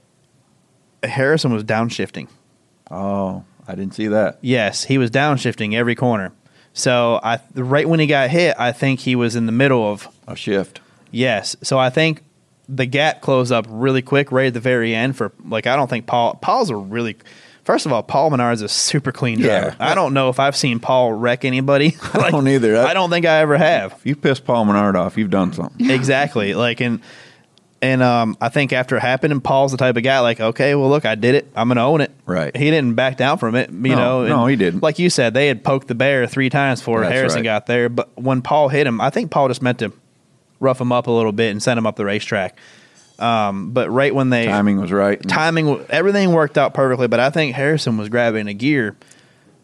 [1.03, 2.29] Harrison was downshifting.
[2.91, 4.39] Oh, I didn't see that.
[4.41, 6.33] Yes, he was downshifting every corner.
[6.73, 10.09] So I right when he got hit, I think he was in the middle of
[10.27, 10.81] A shift.
[11.11, 11.57] Yes.
[11.63, 12.23] So I think
[12.69, 15.91] the gap closed up really quick right at the very end for like I don't
[15.91, 17.17] think Paul Paul's a really
[17.63, 19.77] First of all, Paul Menard's a super clean driver.
[19.79, 19.91] Yeah.
[19.91, 21.97] I don't know if I've seen Paul wreck anybody.
[22.15, 22.77] I don't either.
[22.87, 23.93] I don't think I ever have.
[23.93, 25.91] If you piss Paul Menard off, you've done something.
[25.91, 26.55] exactly.
[26.55, 27.01] Like and
[27.83, 30.75] and um, I think after it happened, and Paul's the type of guy like, okay,
[30.75, 31.51] well, look, I did it.
[31.57, 32.11] I'm gonna own it.
[32.27, 32.55] Right.
[32.55, 33.71] He didn't back down from it.
[33.71, 34.29] You No, know.
[34.29, 34.83] no, he didn't.
[34.83, 37.45] Like you said, they had poked the bear three times before That's Harrison right.
[37.45, 37.89] got there.
[37.89, 39.93] But when Paul hit him, I think Paul just meant to
[40.61, 42.59] rough him up a little bit and send him up the racetrack.
[43.19, 45.21] Um, but right when they Timing was right.
[45.29, 47.07] timing, everything worked out perfectly.
[47.07, 48.97] But I think Harrison was grabbing a gear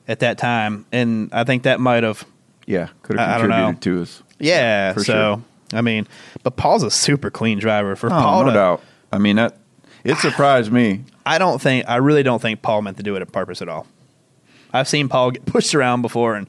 [0.08, 2.24] at that time, and I think that might have
[2.66, 4.22] Yeah, could have contributed to us.
[4.38, 4.92] yeah.
[4.92, 5.42] For so sure.
[5.72, 6.06] I mean,
[6.42, 8.44] but Paul's a super clean driver for Oh, Paul.
[8.44, 8.82] no to, doubt.
[9.12, 9.56] I mean that
[10.04, 11.04] it surprised me.
[11.26, 13.68] I don't think I really don't think Paul meant to do it on purpose at
[13.68, 13.86] all.
[14.72, 16.46] I've seen Paul get pushed around before and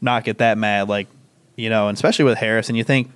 [0.00, 1.08] not get that mad, like
[1.56, 2.74] you know, and especially with Harrison.
[2.76, 3.10] You think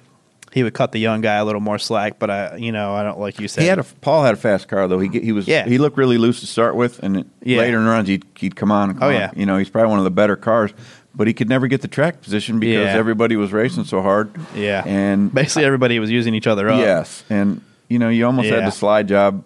[0.53, 3.03] he would cut the young guy a little more slack, but I, you know, I
[3.03, 3.63] don't like you said.
[3.63, 4.99] He had a Paul had a fast car though.
[4.99, 5.65] He he was Yeah.
[5.67, 7.59] he looked really loose to start with, and Yeah.
[7.59, 8.91] later in the runs he'd he'd come on.
[8.91, 9.21] And oh, come Oh, on.
[9.21, 9.31] yeah.
[9.37, 10.73] you know he's probably one of the better cars,
[11.17, 12.97] but he could never get the track position because Yeah.
[12.99, 14.31] everybody was racing so hard.
[14.55, 16.79] yeah, and basically everybody was using each other up.
[16.79, 18.57] yes, and you know you almost Yeah.
[18.57, 19.43] had the slide job,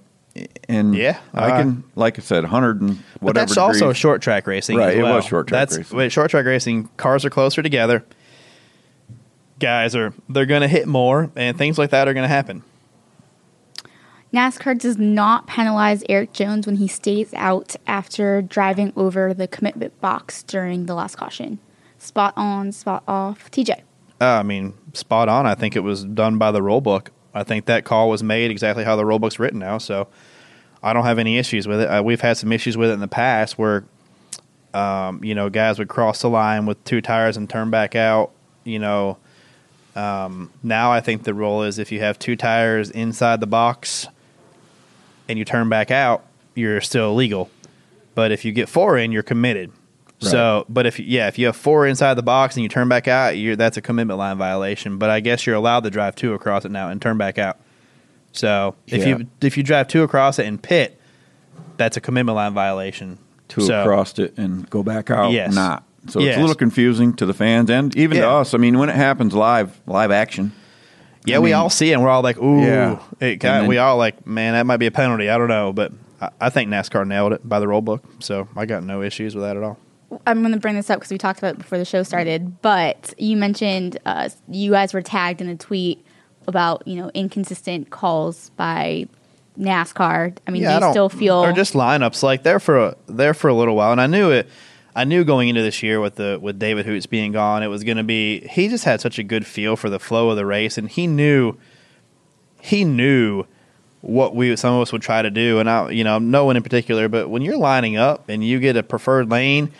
[0.68, 1.80] and Yeah, I can uh-huh.
[1.94, 3.22] like I said, hundred and whatever.
[3.22, 3.96] but that's also degrees.
[3.96, 5.96] short track racing, Right, as it was short track that's, racing.
[5.96, 8.04] With short track racing, cars are closer together.
[9.58, 12.62] Guys are they're going to hit more, and things like that are going to happen.
[14.32, 20.00] NASCAR does not penalize Erik Jones when he stays out after driving over the commitment
[20.00, 21.58] box during the last caution.
[21.98, 23.50] Spot on, spot off.
[23.50, 23.80] TJ.
[24.20, 25.46] Uh, I mean, spot on.
[25.46, 27.10] I think it was done by the rule book.
[27.34, 29.78] I think that call was made exactly how the rule book's written now.
[29.78, 30.06] So
[30.80, 31.86] I don't have any issues with it.
[31.86, 33.84] Uh, we've had some issues with it in the past where,
[34.74, 38.30] um, you know, guys would cross the line with two tires and turn back out.
[38.62, 39.18] You know,
[39.96, 44.06] um, now I think the rule is if you have two tires inside the box
[45.30, 47.50] and you turn back out, you're still legal.
[48.14, 49.72] But if you get four in, you're committed.
[50.22, 53.08] So, but if yeah, if you have four inside the box and you turn back
[53.08, 54.98] out, you're that's a commitment line violation.
[54.98, 57.58] But I guess you're allowed to drive two across it now and turn back out.
[58.32, 59.16] So if Yeah.
[59.18, 61.00] you if you drive two across it and pit,
[61.78, 63.16] that's a commitment line violation.
[63.48, 65.32] two So, across it and go back out.
[65.32, 65.54] Yes.
[65.54, 68.52] not So it's a little confusing to the fans and even to us.
[68.52, 70.52] I mean, when it happens live, live action.
[71.24, 72.62] Yeah, I we all see it and we're all like, ooh.
[72.62, 72.98] Yeah.
[73.20, 75.28] It kinda, then- we all like, man, that might be a penalty.
[75.28, 75.72] I don't know.
[75.72, 78.02] But I, I think NASCAR nailed it by the rule book.
[78.20, 79.78] So I got no issues with that at all.
[80.26, 82.60] I'm going to bring this up because we talked about it before the show started.
[82.62, 86.04] But you mentioned uh, you guys were tagged in a tweet
[86.48, 89.06] about you know inconsistent calls by
[89.58, 90.36] NASCAR.
[90.46, 92.78] I mean, Yeah, I do you don't- still feel or just lineups like there for
[92.78, 94.48] a, there for a little while, and I knew it.
[94.94, 97.84] I knew going into this year with the with David Hoots being gone, it was
[97.84, 98.40] going to be.
[98.48, 101.06] He just had such a good feel for the flow of the race, and he
[101.06, 101.56] knew
[102.60, 103.44] he knew
[104.00, 106.56] what we some of us would try to do, and I you know no one
[106.56, 109.70] in particular, but when you're lining up and you get a preferred lane.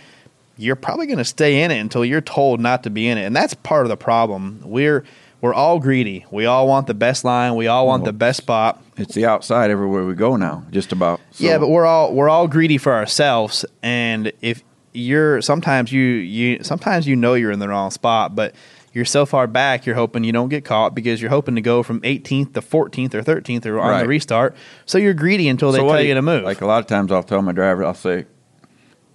[0.57, 3.23] You're probably going to stay in it until you're told not to be in it,
[3.25, 4.61] and that's part of the problem.
[4.63, 5.05] We're
[5.41, 6.27] we're all greedy.
[6.31, 7.55] We all want the best line.
[7.55, 8.83] We all want the best spot.
[8.99, 11.19] It's the outside everywhere we go now, just about.
[11.31, 16.03] So- Yeah, but we're all we're all greedy for ourselves, and if you're sometimes you
[16.03, 18.55] you sometimes you know you're in the wrong spot, but
[18.93, 21.83] you're so far back, you're hoping you don't get caught because you're hoping to go
[21.85, 24.03] from 18th to 14th or 13th or on Right.
[24.03, 24.57] the restart.
[24.85, 26.43] So you're greedy until they So tell do you to move.
[26.43, 28.25] Like a lot of times, I'll tell my driver, I'll say,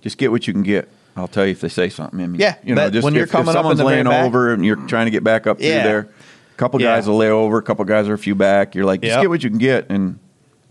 [0.01, 2.19] "Just get what you can get." I'll tell you if they say something.
[2.19, 4.07] I mean, Yeah, you know, just when you're if, coming if up someone's very laying
[4.07, 5.83] over and you're trying to get back up through Yeah.
[5.83, 6.95] there, a couple Yeah.
[6.95, 8.75] guys will lay over, a couple guys are a few back.
[8.75, 9.21] You're like, just Yep.
[9.21, 10.19] get what you can get, and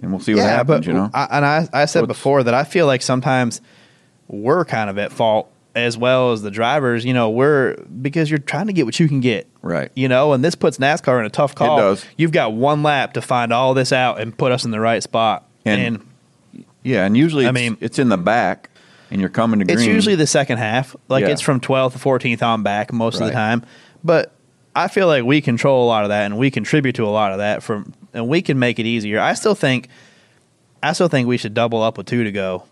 [0.03, 0.81] and we'll see what yeah, happens.
[0.81, 3.63] but you know, I, and I I said So before that I feel like sometimes
[4.29, 7.05] we're kind of at fault as well as the drivers.
[7.05, 9.47] You know, we're because you're trying to get what you can get.
[9.63, 9.91] right?
[9.95, 11.77] You know, and this puts NASCAR in a tough call.
[11.79, 12.05] does.
[12.17, 15.03] You've got one lap to find all this out and put us in the right
[15.03, 15.45] spot.
[15.65, 18.69] And- And, Yeah, and usually I it's, mean- it's in the back,
[19.11, 19.79] and you're coming to green.
[19.79, 20.95] it's usually the second half.
[21.09, 21.31] Like Yeah.
[21.31, 23.63] it's from 12th to 14th on back most of the time.
[24.05, 24.33] But
[24.77, 27.33] I feel like we control a lot of that and we contribute to a lot
[27.33, 29.19] of that from and we can make it easier.
[29.21, 29.89] I still think
[30.83, 32.65] I still think we should double up with two to go.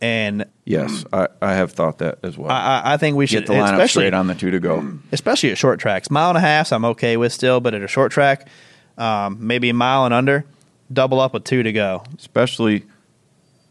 [0.00, 2.50] And yes, I, I have thought that as well.
[2.50, 4.98] I, I- think we should get the lineup straight on the two to go.
[5.12, 6.10] especially at short tracks.
[6.10, 8.48] Mile and a half, I'm okay with still, but at a short track,
[8.96, 10.44] um, maybe a mile and under,
[10.92, 12.04] double up with two to go.
[12.16, 12.84] Especially,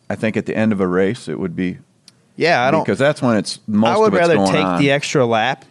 [0.10, 1.78] I think at the end of a race, it would be
[2.36, 4.82] Yeah, I don't because that's when it's most I would rather take on.
[4.82, 5.64] the extra lap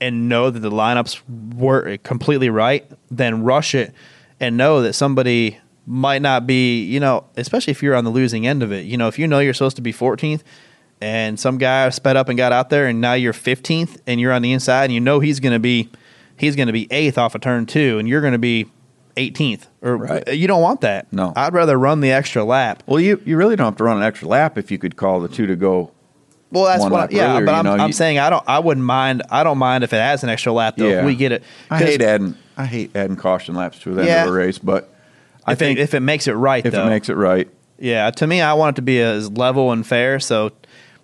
[0.00, 1.20] and know that the lineups
[1.56, 3.94] were completely right than rush it
[4.40, 8.46] and know that somebody might not be, you know, especially if you're on the losing
[8.46, 8.86] end of it.
[8.86, 10.42] You know, if you know you're supposed to be 14th
[11.00, 14.32] and some guy sped up and got out there and now you're 15th and you're
[14.32, 15.90] on the inside and you know he's going to be
[16.36, 18.66] he's going to be 8th off of turn 2 and you're going to be
[19.16, 20.34] 18th or Right.
[20.34, 21.12] you don't want that.
[21.12, 21.32] No.
[21.36, 22.82] I'd rather run the extra lap.
[22.86, 25.20] well, you you really don't have to run an extra lap if you could call
[25.20, 25.90] the two to go.
[26.52, 27.00] Well, that's one what.
[27.00, 28.44] lap yeah, earlier, but I'm, know, I'm you- saying I don't.
[28.46, 29.22] I wouldn't mind.
[29.30, 30.84] I don't mind if it has an extra lap though.
[30.84, 31.04] If Yeah.
[31.06, 31.42] we get it.
[31.70, 34.24] I hate adding I hate adding caution laps to the end Yeah.
[34.24, 34.91] of a race, but
[35.44, 36.86] I if think it, if it makes it right if though.
[36.86, 37.48] it makes it right,
[37.82, 40.20] yeah, to me, I want it to be as level and fair.
[40.20, 40.52] So,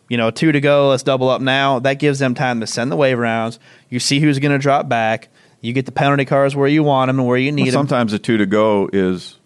[0.09, 0.90] you know, two to go.
[0.90, 1.81] Let's double up now.
[1.81, 3.59] That gives them time to send the wave rounds.
[3.88, 5.29] You see who's going to drop back.
[5.61, 7.88] You get the penalty cars where you want them and where you need well, them.
[7.88, 9.37] sometimes the two to go is.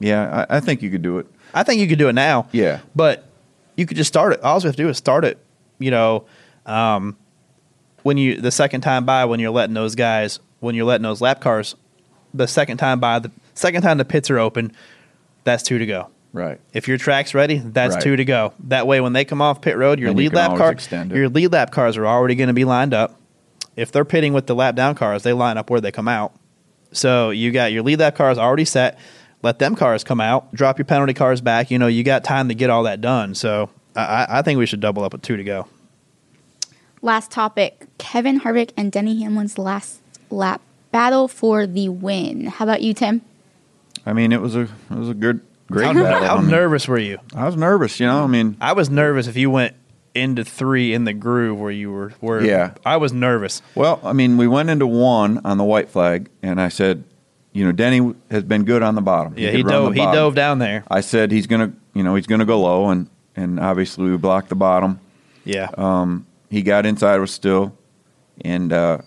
[0.00, 1.26] Yeah, I, I think you could do it.
[1.54, 2.48] I think you could do it now.
[2.50, 2.80] Yeah.
[2.96, 3.24] But
[3.76, 4.42] you could just start it.
[4.42, 5.38] All you have to do is start it.
[5.78, 6.26] You know,
[6.66, 7.16] um,
[8.02, 11.20] when you the second time by when you're letting those guys when you're letting those
[11.20, 11.76] lap cars,
[12.34, 14.72] the second time by the second time the pits are open,
[15.44, 16.08] that's two to go.
[16.32, 16.60] Right.
[16.72, 18.02] If your track's ready, that's Right.
[18.02, 18.52] two to go.
[18.64, 20.86] That way, when they come off pit road, your Then you lead can lap always
[20.86, 23.16] car, your lead lap cars are already going to be lined up.
[23.76, 26.32] If they're pitting with the lap down cars, they line up where they come out.
[26.92, 28.98] So you got your lead lap cars already set.
[29.42, 30.52] Let them cars come out.
[30.52, 31.70] Drop your penalty cars back.
[31.70, 33.34] You know you got time to get all that done.
[33.34, 35.66] So I, I- I think we should double up with two to go.
[37.00, 42.46] Last topic Kevin Harvick and Denny Hamlin's last lap battle for the win.
[42.46, 43.22] How about you, Tim?
[44.08, 45.40] I mean, it was a it was a good
[45.70, 46.26] great How, battle.
[46.26, 47.18] how I mean, nervous were you?
[47.34, 48.00] I was nervous.
[48.00, 49.74] You know, I mean, I was nervous if you went
[50.14, 52.10] into three in the groove where you were.
[52.20, 52.72] Where Yeah.
[52.86, 53.60] I was nervous.
[53.74, 57.04] Well, I mean, we went into one on the white flag, and I said,
[57.52, 59.34] you know, Denny has been good on the bottom.
[59.36, 59.94] Yeah, he run dove.
[59.94, 60.84] He dove down there.
[60.90, 64.48] I said he's gonna, you know, he's gonna go low, and and obviously we blocked
[64.48, 65.00] the bottom.
[65.44, 65.68] Yeah.
[65.76, 67.76] Um, he got inside us still,
[68.40, 68.98] and uh,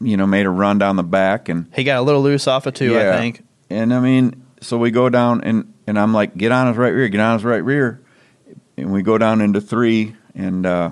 [0.00, 2.66] you know, made a run down the back, and he got a little loose off
[2.66, 2.96] of two.
[2.96, 3.42] I think.
[3.72, 6.90] And I mean, so we go down, and and I'm like, get on his right
[6.90, 8.00] rear, get on his right rear,
[8.76, 10.90] and we go down into three, and uh,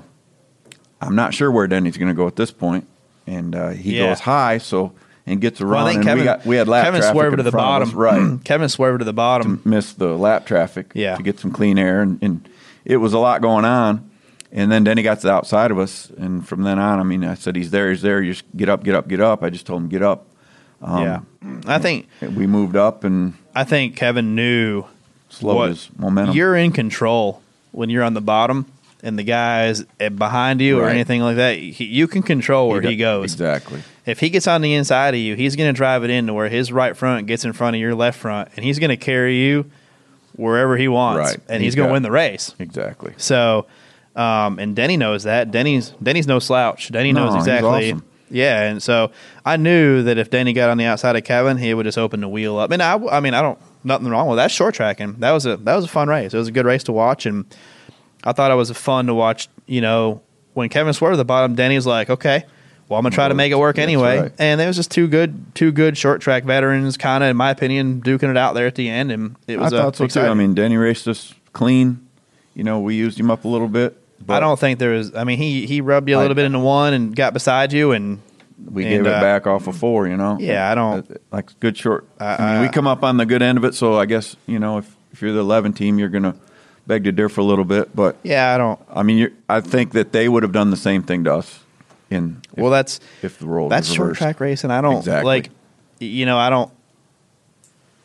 [1.00, 2.86] I'm not sure where Denny's going to go at this point,
[3.26, 4.08] and uh, he Yeah.
[4.08, 4.92] goes high, so
[5.26, 7.00] and gets a Well, run, I think and Kevin, we got we had lap Kevin
[7.00, 7.90] traffic swerved to the bottom.
[7.94, 8.38] right?
[8.44, 9.60] Kevin swerved to the bottom.
[9.64, 11.16] missed the lap traffic Yeah.
[11.16, 12.48] to get some clean air, and, and
[12.84, 14.10] it was a lot going on.
[14.52, 17.22] And then Denny got to the outside of us, and from then on, I mean,
[17.24, 18.20] I said, "He's there, he's there.
[18.20, 20.26] You just get up, get up, get up." I just told him, "Get up."
[20.82, 21.20] Um, yeah.
[21.66, 24.84] I think We moved up and I think Kevin knew
[25.28, 26.34] slowed his momentum.
[26.36, 28.66] You're in control when you're on the bottom.
[29.02, 32.82] and the guys eh, behind you or anything like that, he, you can control where
[32.82, 33.32] he goes.
[33.32, 33.82] Exactly.
[34.04, 36.34] If he gets on the inside of you, he's going to drive it in to
[36.34, 38.96] where his right front gets in front of your left front, and he's going to
[38.98, 39.70] carry you
[40.34, 41.38] wherever he wants, Right.
[41.48, 42.54] and He's he's, going to win the race.
[42.58, 43.14] Exactly.
[43.16, 43.66] So,
[44.16, 45.50] um, and Denny knows that.
[45.50, 46.90] Denny's Denny's no slouch.
[46.92, 47.92] Denny No, knows exactly.
[47.92, 48.04] awesome.
[48.30, 49.10] Yeah, and so
[49.44, 52.20] I knew that if Denny got on the outside of Kevin, he would just open
[52.20, 52.70] the wheel up.
[52.70, 55.14] And I, I mean, I don't nothing wrong with that short tracking.
[55.18, 56.34] That was a that was a fun race.
[56.34, 57.44] It was a good race to watch, and
[58.24, 59.48] I thought it was fun to watch.
[59.66, 60.22] You know,
[60.54, 62.44] when Kevin swerved at the bottom, Denny's like, okay.
[62.88, 64.32] Well, I'm gonna try to make it work That's anyway, right.
[64.40, 67.50] and there was just two good, two good short track veterans, kind of, in my
[67.50, 69.72] opinion, duking it out there at the end, and it I was.
[69.72, 70.20] uh, thought so too.
[70.22, 72.04] I mean, Denny raced us clean.
[72.52, 73.96] You know, we used him up a little bit.
[74.24, 75.14] But I don't think there was.
[75.14, 77.92] I mean, he he rubbed you a little bit into one and got beside you,
[77.92, 78.20] and
[78.64, 80.06] We and, gave it uh, back off of four.
[80.06, 80.36] You know.
[80.38, 82.06] Yeah, I don't- like good short.
[82.18, 84.36] I- I, mean, we come up on the good end of it, so I guess
[84.46, 86.36] you know if if you're the 11 team, you're gonna
[86.86, 87.94] beg to differ a little bit.
[87.96, 88.80] But Yeah, I don't.
[88.92, 91.60] I mean, you're, I think that they would have done the same thing to us.
[92.10, 94.70] In if, Well, that's if the role that's short track racing.
[94.70, 95.24] I don't Exactly.
[95.24, 95.50] like.
[95.98, 96.70] You know, I don't.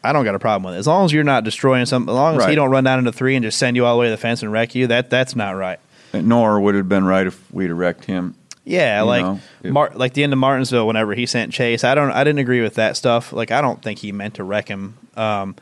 [0.03, 2.15] I don't got a problem with it as long as you're not destroying something, As
[2.15, 4.05] long as he don't run down into three and just send you all the way
[4.07, 4.85] to the fence and wreck you.
[4.87, 5.79] That that's not right.
[6.23, 8.35] Nor would it have been right if we'd wrecked him.
[8.63, 9.39] Yeah, You like know,
[9.71, 12.61] Mar- like the end of Martinsville, whenever he sent Chase, I don't, I didn't agree
[12.61, 13.31] with that stuff.
[13.31, 14.97] Like, I don't think he meant to wreck him.
[15.15, 15.55] Um,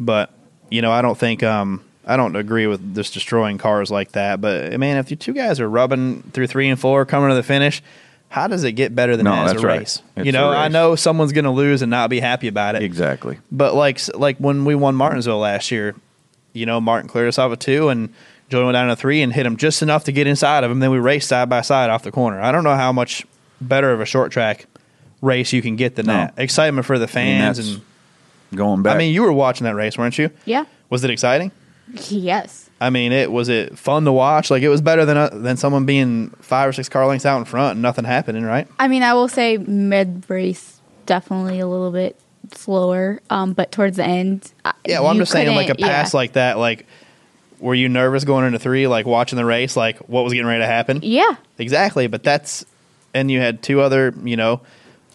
[0.00, 0.32] but
[0.70, 4.40] you know, I don't think, um, I don't agree with just destroying cars like that.
[4.40, 7.42] But man, if you two guys are rubbing through three and four, coming to the
[7.44, 7.80] finish,
[8.30, 9.78] how does it get better than No, that as a right.
[9.80, 10.02] race?
[10.16, 10.72] It's you know, a I race.
[10.72, 12.82] know someone's going to lose and not be happy about it.
[12.82, 13.38] Exactly.
[13.52, 15.94] But like like when we won Martinsville last year,
[16.54, 18.12] you know, Martin cleared us off at two and
[18.48, 20.78] Jordan went down to three and hit him just enough to get inside of him.
[20.80, 22.40] Then we raced side by side off the corner.
[22.40, 23.26] I don't know how much
[23.60, 24.66] better of a short track
[25.20, 26.12] race you can get than No.
[26.14, 26.34] that.
[26.36, 27.82] Excitement for the I mean, fans and
[28.54, 28.94] going back.
[28.94, 30.30] I mean you were watching that race, weren't you?
[30.44, 30.64] Yeah.
[30.90, 31.50] Was it exciting?
[32.08, 32.70] Yes.
[32.80, 34.50] I mean, it was it fun to watch.
[34.50, 37.38] Like it was better than uh, than someone being five or six car lengths out
[37.38, 38.68] in front and nothing happening, right?
[38.78, 42.16] I mean, I will say mid race definitely a little bit
[42.52, 44.52] slower, um, but towards the end,
[44.86, 46.16] Yeah, well, I'm just saying, like a pass yeah.
[46.18, 46.86] like that, like
[47.60, 50.62] were you nervous going into three, like watching the race, like what was getting ready
[50.62, 51.00] to happen?
[51.02, 52.64] Yeah, Exactly, but that's
[53.14, 54.60] and you had two other, you know,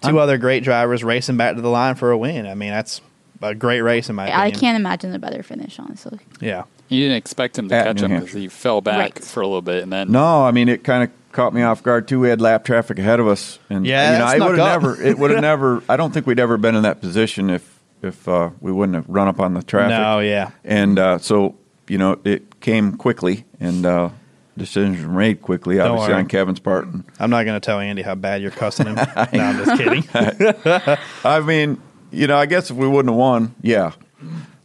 [0.01, 2.45] 2 other great drivers racing back to the line for a win.
[2.45, 2.99] I mean, that's
[3.41, 4.39] a great race in my opinion.
[4.41, 4.60] I opinion.
[4.60, 6.19] can't imagine a better finish, honestly.
[6.41, 6.63] Yeah.
[6.89, 9.23] You didn't expect him to At catch New him because he fell back Right.
[9.23, 11.82] for a little bit, and then No, I mean it kind of caught me off
[11.84, 12.19] guard too.
[12.19, 14.82] We had lap traffic ahead of us, and Yeah, you know, that I would have
[14.84, 15.01] never.
[15.01, 15.82] It would have never.
[15.88, 19.06] I don't think we'd ever been in that position if if uh, we wouldn't have
[19.08, 19.91] run up on the traffic.
[19.97, 20.51] No, yeah.
[20.65, 21.56] and uh, so
[21.88, 24.10] you know it came quickly, and uh,
[24.58, 25.76] decisions were made quickly.
[25.78, 26.22] Don't Obviously worry.
[26.24, 26.86] on Kevin's part.
[26.88, 28.96] And, I'm not going to tell Andy how bad you're cussing him.
[29.15, 30.04] no, I'm just kidding.
[31.26, 33.91] I mean, you know, I guess if we wouldn't have won, yeah,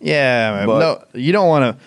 [0.01, 0.65] yeah.
[0.67, 1.85] But- no, you don't want to.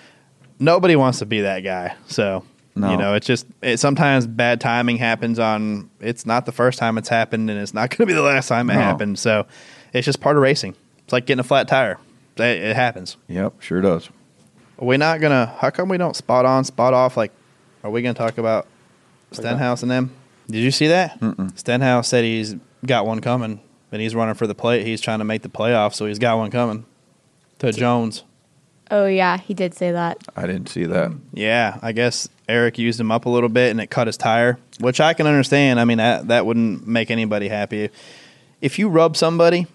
[0.59, 1.95] Nobody wants to be that guy.
[2.07, 2.91] So No.
[2.91, 5.39] you know, it's just it, sometimes bad timing happens.
[5.39, 8.21] On it's not the first time it's happened, and it's not going to be the
[8.21, 8.79] last time it No.
[8.79, 9.17] happened.
[9.17, 9.47] So
[9.93, 10.75] it's just part of racing.
[11.03, 11.97] It's like getting a flat tire.
[12.37, 13.17] It, it happens.
[13.27, 14.09] yep, sure does.
[14.81, 15.55] Are we not gonna?
[15.59, 17.15] How come we don't spot on, spot off?
[17.15, 17.31] Like,
[17.83, 18.65] are we gonna talk about
[19.31, 20.11] Stenhouse and them?
[20.47, 21.19] Did you see that?
[21.19, 21.57] Mm-mm.
[21.57, 24.85] Stenhouse said he's got one coming, and he's running for the plate.
[24.85, 26.85] He's trying to make the playoff, so he's got one coming
[27.59, 28.23] to Jones.
[28.89, 30.17] Oh yeah, he did say that.
[30.35, 31.11] I didn't see that.
[31.31, 34.57] Yeah, I guess Erik used him up a little bit, and it cut his tire,
[34.79, 35.79] which I can understand.
[35.79, 37.89] I mean, that that wouldn't make anybody happy.
[38.61, 39.67] If you rub somebody,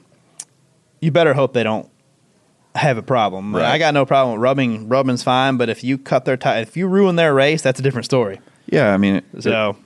[1.01, 1.89] you better hope they don't
[2.77, 3.55] have a problem.
[3.55, 3.65] Right.
[3.65, 4.89] I got no problem with rubbing.
[4.89, 7.83] Rubbing's fine, but if you cut their tie, if you ruin their race, that's a
[7.83, 8.41] different story.
[8.67, 9.77] Yeah, I mean, it, So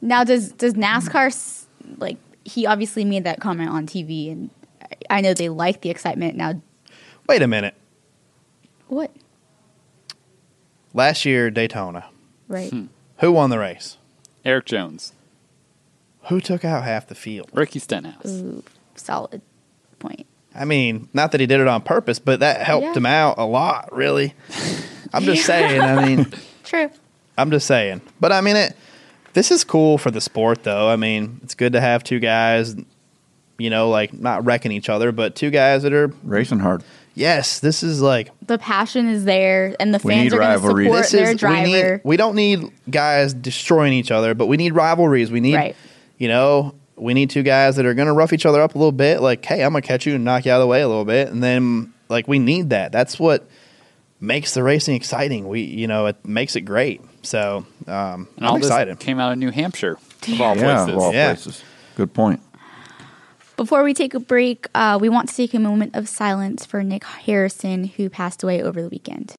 [0.00, 1.66] Now, does does NASCAR
[1.98, 4.50] like he obviously made that comment on TV, and
[4.82, 6.36] I- I know they like the excitement.
[6.36, 6.60] Now,
[7.28, 7.74] wait a minute.
[8.88, 9.10] what?
[10.92, 12.06] Last year Daytona,
[12.48, 12.70] Right?
[12.70, 12.86] Hmm.
[13.18, 13.96] who won the race?
[14.44, 15.12] Erik Jones,
[16.24, 17.48] Who took out half the field?
[17.52, 18.26] Ricky Stenhouse.
[18.26, 18.62] Ooh,
[18.96, 19.42] solid
[19.98, 20.26] point.
[20.54, 22.94] I mean, not that he did it on purpose, but that helped Yeah.
[22.94, 23.94] him out a lot.
[23.94, 24.34] Really,
[25.12, 25.80] I'm just saying.
[25.80, 26.26] I mean.
[26.64, 26.90] True.
[27.38, 28.00] I'm just saying.
[28.20, 28.76] But I mean it
[29.32, 30.88] this is cool for the sport though.
[30.88, 32.76] I mean, it's good to have two guys
[33.58, 36.82] you know, like not wrecking each other, but two guys that are racing hard.
[37.14, 40.58] yes, this is like The passion is there, and the fans need are going to
[40.66, 41.66] support this their is we driver.
[41.96, 45.30] need we don't need guys destroying each other, but we need rivalries.
[45.30, 45.76] We need Right.
[46.18, 48.78] you know, we need two guys that are going to rough each other up a
[48.78, 50.66] little bit like, "Hey, I'm going to catch you and knock you out of the
[50.66, 52.92] way a little bit." And then like we need that.
[52.92, 53.48] That's what
[54.20, 55.48] makes the racing exciting.
[55.48, 57.00] We, you know, it makes it great.
[57.22, 58.98] So, um, I'm this excited.
[59.00, 59.98] came out of New Hampshire,
[60.28, 60.88] of all Yeah, places.
[60.88, 61.28] of all Yeah.
[61.34, 61.62] places.
[61.96, 62.40] Good point.
[63.56, 66.82] Before we take a break, uh, we want to take a moment of silence for
[66.82, 69.34] Nick Harrison, who passed away over the weekend.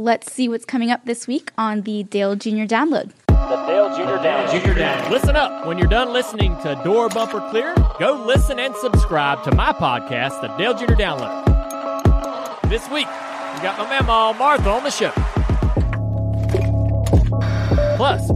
[0.00, 2.64] Let's see what's coming up this week on the Dale Jr.
[2.64, 3.10] Download.
[3.26, 4.22] The Dale Jr.
[4.24, 4.50] Download.
[4.50, 5.10] Junior down.
[5.10, 5.66] Listen up.
[5.66, 10.40] When you're done listening to Door Bumper Clear, go listen and subscribe to my podcast,
[10.40, 10.94] The Dale Jr.
[10.94, 12.70] Download.
[12.70, 15.12] This week, we got my mama Martha on the show.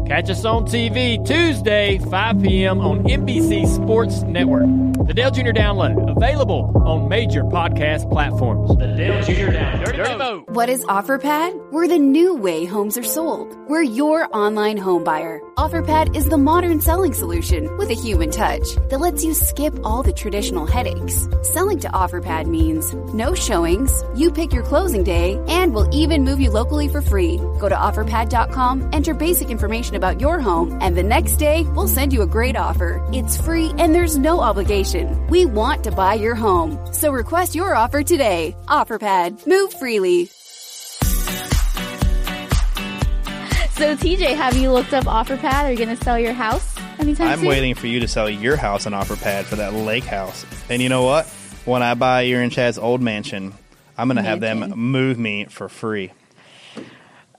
[0.06, 2.80] Catch us on TV Tuesday, 5 p.m.
[2.80, 4.66] on NBC Sports Network.
[5.06, 5.50] The Dale Jr.
[5.50, 8.70] Download, available on major podcast platforms.
[8.78, 9.52] The Dale Jr.
[9.52, 9.84] Download.
[9.84, 10.48] Dirty, Dirty Vote.
[10.48, 11.72] What is OfferPad?
[11.72, 13.56] We're the new way homes are sold.
[13.68, 15.40] We're your online home buyer.
[15.56, 20.02] OfferPad is the modern selling solution with a human touch that lets you skip all
[20.02, 21.28] the traditional headaches.
[21.42, 26.40] Selling to OfferPad means no showings, you pick your closing day, and we'll even move
[26.40, 27.36] you locally for free.
[27.60, 32.12] Go to OfferPad.com, enter basic information about your home, and the next day we'll send
[32.12, 33.06] you a great offer.
[33.12, 35.24] It's free and there's no obligation.
[35.28, 36.80] We want to buy your home.
[36.92, 38.56] So request your offer today.
[38.66, 39.46] OfferPad.
[39.46, 40.30] Move freely.
[43.74, 45.64] So, TJ, have you looked up OfferPad?
[45.64, 47.48] Are you going to sell your house anytime I'm soon?
[47.48, 50.46] waiting for you to sell your house on OfferPad for that lake house.
[50.70, 51.26] And you know what?
[51.64, 53.52] When I buy your and Chad's old mansion,
[53.98, 56.12] I'm going to have them move me for free.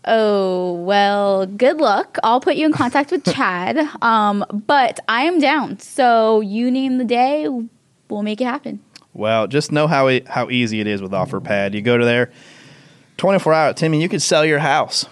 [0.04, 2.18] Oh, well, good luck.
[2.22, 3.90] I'll put you in contact with Chad.
[4.02, 5.80] Um, but I am down.
[5.80, 7.48] So, you name the day,
[8.10, 8.82] we'll make it happen.
[9.14, 11.74] Well, just know how e how easy it is with OfferPad.
[11.74, 12.32] You go to there,
[13.18, 13.76] 24 hours.
[13.76, 15.06] Timmy, you could sell your house.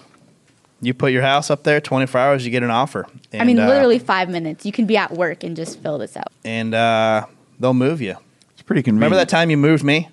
[0.84, 3.06] You put your house up there, 24 hours, you get an offer.
[3.34, 4.66] I mean, And, uh, literally five minutes.
[4.66, 6.28] You can be at work and just fill this out.
[6.44, 7.26] and uh,
[7.60, 8.16] they'll move you.
[8.54, 9.04] It's pretty convenient.
[9.12, 10.10] Remember that time you moved me?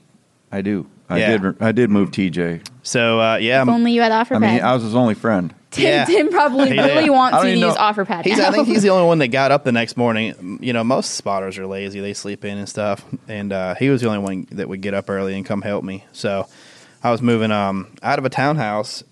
[0.53, 0.87] I do.
[1.09, 1.37] I Yeah.
[1.39, 1.62] did.
[1.62, 2.64] I did move TJ.
[2.83, 4.35] So uh, yeah, If only you had offer.
[4.37, 5.53] I mean, I was his only friend.
[5.71, 6.05] Tim, Yeah.
[6.05, 8.49] Tim probably He really wants don't to use know- OfferPad He's, now.
[8.49, 10.59] I think he's the only one that got up the next morning.
[10.62, 13.05] You know, most spotters are lazy; they sleep in and stuff.
[13.29, 15.85] And uh, he was the only one that would get up early and come help
[15.85, 16.05] me.
[16.12, 16.49] So
[17.03, 19.03] I was moving um, out of a townhouse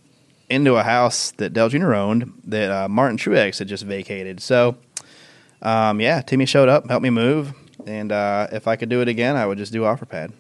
[0.50, 1.94] into a house that Dale Jr.
[1.94, 4.40] owned that uh, Martin Truex had just vacated.
[4.40, 4.76] So
[5.62, 7.52] um, yeah, Timmy showed up, helped me move,
[7.86, 10.32] and uh, if I could do it again, I would just do OfferPad.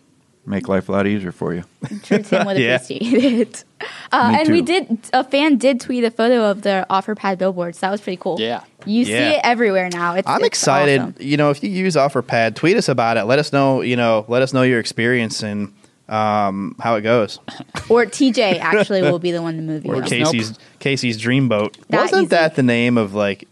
[0.46, 1.62] Make life a lot easier for you.
[1.90, 2.76] I'm sure Tim would Yeah.
[2.76, 3.64] appreciate it.
[4.10, 7.78] Uh, Me and we did, a fan did tweet a photo of the OfferPad billboards.
[7.80, 8.40] That was pretty cool.
[8.40, 8.62] Yeah.
[8.86, 10.14] You see it everywhere now.
[10.14, 11.00] It's, I'm it's excited.
[11.00, 11.14] awesome.
[11.20, 13.24] You know, if you use OfferPad, tweet us about it.
[13.24, 13.82] Let us know.
[13.82, 15.74] You know, let us know your experience and
[16.08, 17.38] um, how it goes.
[17.90, 19.92] Or TJ actually will be the one to move you.
[19.94, 20.06] Or though.
[20.06, 21.78] Casey's Casey's dream boat.
[21.88, 22.28] That Wasn't easy.
[22.28, 23.48] that the name of like?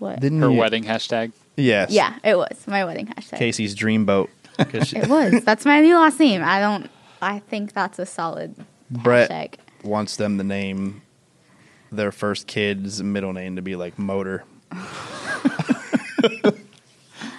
[0.00, 0.18] What?
[0.18, 1.30] Didn't Her you- wedding hashtag.
[1.56, 1.92] Yes.
[1.92, 3.38] Yeah, it was my wedding hashtag.
[3.38, 4.30] Casey's dream boat.
[4.58, 5.44] 'Cause she- It was.
[5.44, 6.42] That's my new last name.
[6.42, 6.90] I don't.
[7.20, 8.56] I think that's a solid
[8.90, 9.54] Brett hashtag.
[9.84, 11.02] wants them to name
[11.92, 14.42] their first kid's middle name to be like Motor.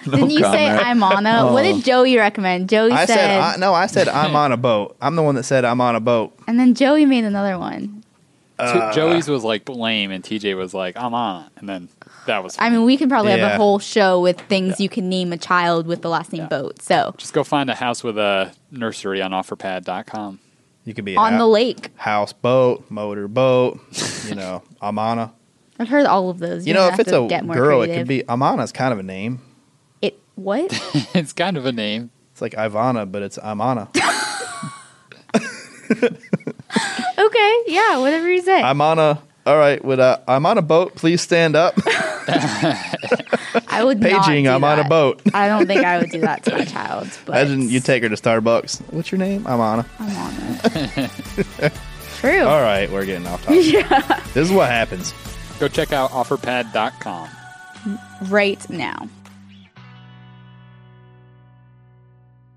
[0.10, 0.86] Didn't you say comment.
[0.86, 1.52] I'm on a?
[1.52, 2.68] What did Joey recommend?
[2.68, 3.74] Joey I said, said I, no.
[3.74, 4.96] I said I'm on a boat.
[5.00, 6.32] I'm the one that said I'm on a boat.
[6.46, 8.02] and then Joey made another one.
[8.58, 11.88] Uh, T- Joey's was like lame, and TJ was like, "I'm on it," and then
[12.26, 12.54] that was.
[12.60, 13.54] I mean, we can probably have Yeah.
[13.54, 16.48] a whole show with things you can name a child with the last name Yeah.
[16.48, 16.80] Boat.
[16.80, 20.38] So just go find a house with a nursery on OfferPad.com.
[20.84, 23.80] You could be on hou- the lake, house boat, motor boat.
[24.28, 25.32] You know, Amana.
[25.80, 26.64] I've heard all of those.
[26.66, 29.00] You don't know, if it's a get more girl, it could be Amana's kind of
[29.00, 29.40] a name.
[30.36, 30.40] It.
[30.40, 30.70] What?
[31.14, 32.10] it's kind of a name.
[32.32, 33.88] It's like Ivana, but it's Amana.
[37.18, 38.60] okay, yeah, whatever you say.
[38.60, 39.22] I'm on a.
[39.46, 40.94] All right, would uh, I'm on a boat.
[40.94, 41.74] Please stand up.
[42.26, 44.44] I would not Paging.
[44.44, 44.88] do I'm on a that.
[44.88, 45.20] boat.
[45.34, 47.08] I don't think I would do that to my child.
[47.26, 48.80] But Imagine you take her to Starbucks.
[48.92, 49.46] What's your name?
[49.46, 49.86] I'm Anna.
[49.98, 50.34] I'm on
[50.96, 51.72] it.
[52.16, 52.40] True.
[52.44, 53.66] All right, we're getting off topic.
[53.66, 54.20] Yeah.
[54.32, 55.12] This is what happens.
[55.60, 57.28] Go check out OfferPad.com.
[58.30, 59.08] Right now.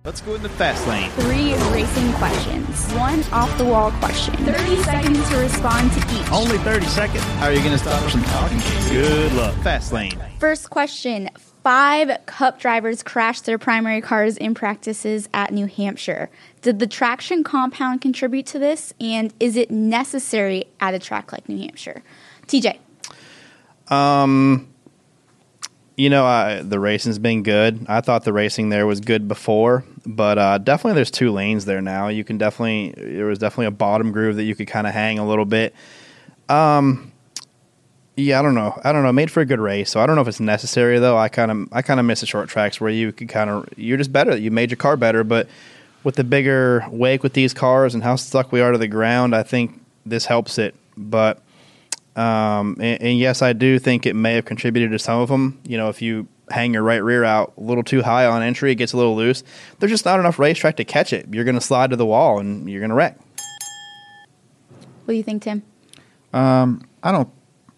[0.08, 1.10] Let's go in the fast lane.
[1.12, 2.94] Three racing questions.
[2.94, 4.38] One off the wall question.
[4.38, 6.32] 30 seconds to respond to each.
[6.32, 7.22] Only 30 seconds.
[7.26, 8.58] How are you going to stop us from talking?
[8.88, 9.54] Good luck.
[9.64, 10.18] Fast lane.
[10.40, 11.30] First question.
[11.62, 16.30] Five cup drivers crashed their primary cars in practices at New Hampshire.
[16.62, 18.94] Did the traction compound contribute to this?
[19.02, 22.02] And is it necessary at a track like New Hampshire?
[22.48, 22.78] TJ.
[23.90, 24.70] Um,
[25.98, 27.86] You know, I, the racing's been good.
[27.90, 31.82] I thought the racing there was good before, but uh, definitely there's two lanes there
[31.82, 32.08] now.
[32.08, 35.18] You can definitely there was definitely a bottom groove that you could kind of hang
[35.18, 35.74] a little bit.
[36.50, 37.12] Um,
[38.16, 38.80] yeah, I don't know.
[38.84, 39.12] I don't know.
[39.12, 41.18] Made for a good race, so I don't know if it's necessary though.
[41.18, 43.68] I kind of I kind of miss the short tracks where you could kind of
[43.76, 44.38] you're just better.
[44.38, 45.48] You made your car better, but
[46.04, 49.36] with the bigger wake with these cars and how stuck we are to the ground,
[49.36, 50.76] I think this helps it.
[50.96, 51.42] But
[52.18, 55.60] um, and, and yes, I do think it may have contributed to some of them.
[55.64, 58.72] You know, if you hang your right rear out a little too high on entry,
[58.72, 59.44] it gets a little loose.
[59.80, 61.28] There's just not enough racetrack to catch it.
[61.32, 63.18] You're going to slide to the wall and you're going to wreck.
[65.06, 65.62] What do you think, Tim?
[66.34, 67.30] Um, I don't,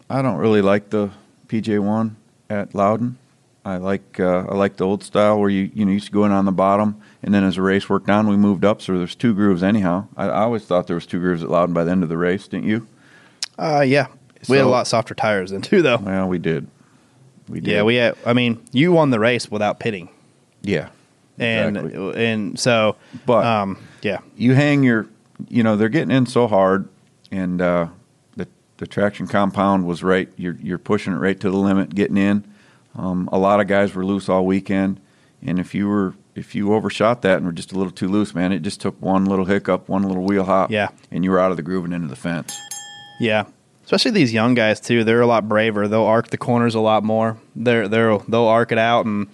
[0.08, 1.10] I don't really like the
[1.48, 2.16] PJ one
[2.48, 3.18] at Loudon.
[3.62, 6.12] I like, uh, I like the old style where you, you know, you used to
[6.12, 8.80] go in on the bottom, and then as the race worked on, we moved up.
[8.80, 10.08] So there's two grooves anyhow.
[10.16, 12.16] I, I always thought there was two grooves at Loudon by the end of the
[12.16, 12.88] race, didn't you?
[13.58, 14.06] Uh, yeah,
[14.48, 15.98] we had a lot softer tires then too, though.
[15.98, 16.66] Well, we did.
[17.48, 17.70] We did.
[17.72, 18.16] Yeah, we had.
[18.24, 20.08] I mean, you won the race without pitting,
[20.62, 20.88] Yeah.
[21.38, 22.24] and Exactly.
[22.26, 25.06] and so, But um, yeah, you hang your,
[25.48, 26.88] you know, they're getting in so hard,
[27.32, 27.88] and uh,
[28.36, 28.46] the
[28.78, 30.28] the traction compound was right.
[30.36, 32.44] You're you're pushing it right to the limit, getting in.
[32.96, 35.00] Um, a lot of guys were loose all weekend,
[35.42, 38.34] and if you were if you overshot that and were just a little too loose,
[38.34, 40.88] man, it just took one little hiccup, one little wheel hop, Yeah.
[41.10, 42.56] and you were out of the groove and into the fence.
[43.18, 43.44] yeah.
[43.90, 45.02] Especially these young guys too.
[45.02, 45.88] They're a lot braver.
[45.88, 47.38] They'll arc the corners a lot more.
[47.56, 49.26] They're they're they'll arc it out, and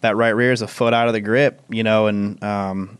[0.00, 1.62] that right rear is a foot out of the grip.
[1.68, 2.98] You know, and um,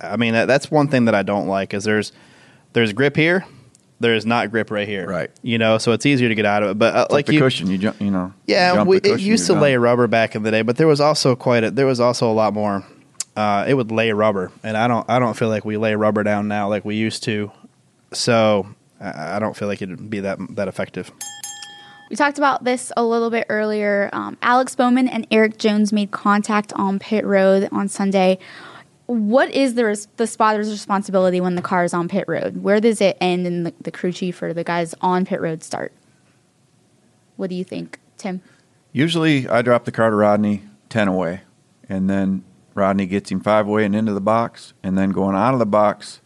[0.00, 2.12] I mean that, that's one thing that I don't like is there's
[2.74, 3.44] there's grip here,
[3.98, 5.04] there is not grip right here.
[5.04, 5.32] Right.
[5.42, 6.78] You know, so it's easier to get out of it.
[6.78, 8.32] But uh, like, like the you, cushion, you jump, you know.
[8.46, 11.00] Yeah, we, it used to you're lay rubber back in the day, but there was
[11.00, 12.86] also quite a there was also a lot more.
[13.34, 16.22] Uh, it would lay rubber, and I don't I don't feel like we lay rubber
[16.22, 17.50] down now like we used to.
[18.12, 18.68] So
[19.04, 21.12] I I don't feel like it'd be that that effective.
[22.10, 24.10] We talked about this a little bit earlier.
[24.12, 28.38] Um, Alex Bowman and Erik Jones made contact on pit road on Sunday.
[29.06, 32.58] What is the res- the spotter's responsibility when the car is on pit road?
[32.58, 35.62] Where does it end and the, the crew chief or the guys on pit road
[35.62, 35.92] start?
[37.36, 38.42] What do you think, Tim?
[38.92, 41.40] Usually, I drop the car to Rodney ten away,
[41.88, 42.44] and then
[42.74, 45.66] Rodney gets him five away and into the box, and then going out of the
[45.66, 46.20] box,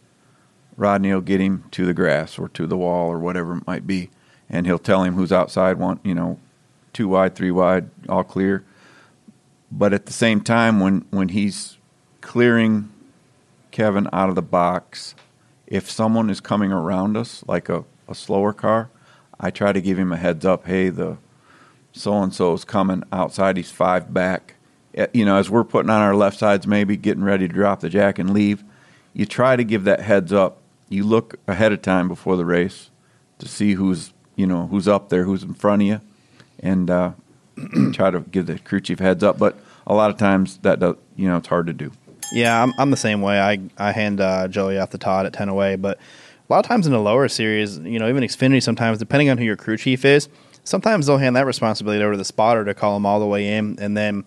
[0.79, 3.85] Rodney will get him to the grass or to the wall or whatever it might
[3.85, 4.09] be,
[4.49, 6.39] and he'll tell him who's outside, one, you know,
[6.93, 8.63] two wide, three wide, all clear.
[9.71, 11.77] But at the same time, when when he's
[12.21, 12.89] clearing
[13.71, 15.15] Kevin out of the box,
[15.67, 18.89] if someone is coming around us, like a, a slower car,
[19.39, 20.65] I try to give him a heads up.
[20.65, 21.17] Hey, the
[21.91, 23.57] so and so is coming outside.
[23.57, 24.55] He's five back.
[24.95, 27.81] Eh, You know, as we're putting on our left sides, maybe getting ready to drop
[27.81, 28.63] the jack and leave,
[29.13, 30.58] you try to give that heads up.
[30.89, 32.89] You look ahead of time before the race
[33.37, 36.01] to see who's you know who's up there, who's in front of you,
[36.59, 37.11] and uh,
[37.93, 39.37] try to give the crew chief heads up.
[39.37, 41.91] But a lot of times that does, you know it's hard to do.
[42.31, 43.39] Yeah, I'm, I'm the same way.
[43.39, 45.97] I I hand uh, Joey off the Todd at ten away, but
[46.49, 49.37] a lot of times in the lower series, you know, even Xfinity, sometimes depending on
[49.37, 50.29] who your crew chief is,
[50.63, 53.55] sometimes they'll hand that responsibility over to the spotter to call them all the way
[53.55, 54.23] in, and then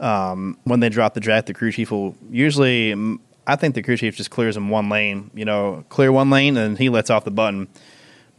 [0.00, 3.18] um, when they drop the jack, the crew chief will usually.
[3.46, 6.56] I think the crew chief just clears him one lane, you know, clear one lane,
[6.56, 7.68] and he lets off the button.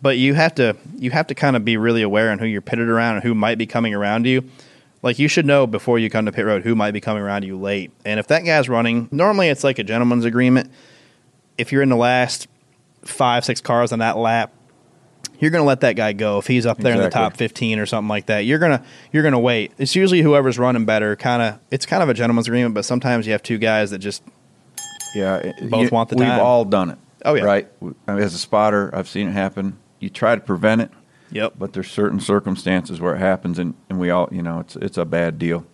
[0.02, 2.62] But you have to you have to kind of be really aware on who you're
[2.62, 4.50] pitted around and who might be coming around you.
[5.02, 7.44] Like you should know before you come to pit road who might be coming around
[7.44, 7.92] you late.
[8.04, 10.72] And if that guy's running, normally it's like a gentleman's agreement.
[11.58, 12.48] If you're in the last
[13.04, 14.52] five, six cars on that lap,
[15.40, 16.40] you're going to let that guy go.
[16.40, 18.84] If he's up there in the top 15 or something like that, you're going to
[19.12, 19.74] you're going to wait.
[19.78, 21.16] It's usually whoever's running better.
[21.16, 24.00] Kind of it's kind of a gentleman's agreement, but sometimes you have two guys that
[24.00, 24.24] just
[25.16, 26.38] Yeah, it- Both want the time.
[26.38, 26.98] We've all done it.
[27.24, 27.44] Oh, yeah.
[27.44, 27.68] right.
[28.08, 29.78] As a spotter, I've seen it happen.
[30.00, 30.92] You try to prevent it.
[31.32, 31.54] Yep.
[31.58, 34.98] But there's certain circumstances where it happens, and, and we all, you know, it's it's
[34.98, 35.66] a bad deal.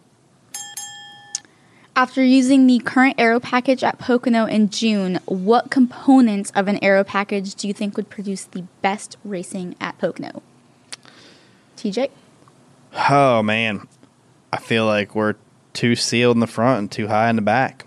[1.94, 7.04] After using the current aero package at Pocono in June, what components of an aero
[7.04, 10.42] package do you think would produce the best racing at Pocono?
[11.76, 12.10] TJ?
[13.10, 13.88] Oh man,
[14.54, 15.36] I feel like we're
[15.74, 17.86] too sealed in the front and too high in the back.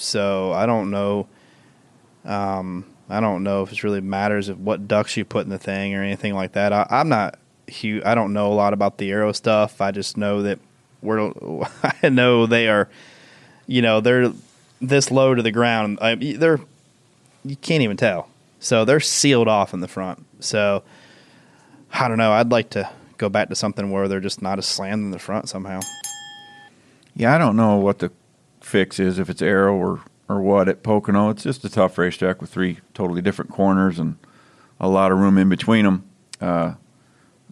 [0.00, 1.26] So I don't know.
[2.24, 5.58] Um, I don't know if it really matters of what ducks you put in the
[5.58, 6.72] thing or anything like that.
[6.72, 8.02] I, I'm not huge.
[8.04, 9.80] I don't know a lot about the aero stuff.
[9.80, 10.58] I just know that
[11.02, 11.32] we're.
[12.02, 12.88] I know they are.
[13.66, 14.32] You know they're
[14.80, 15.98] this low to the ground.
[16.00, 16.60] I, they're
[17.44, 18.28] you can't even tell.
[18.60, 20.24] So they're sealed off in the front.
[20.40, 20.82] So
[21.92, 22.32] I don't know.
[22.32, 25.18] I'd like to go back to something where they're just not as slammed in the
[25.18, 25.80] front somehow.
[27.14, 28.12] Yeah, I don't know what the
[28.60, 31.30] fix is if it's aero or or what at Pocono.
[31.30, 34.16] It's just a tough racetrack with three totally different corners and
[34.78, 36.04] a lot of room in between them.
[36.40, 36.74] Uh,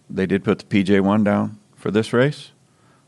[0.09, 2.51] they did put the PJ one down for this race,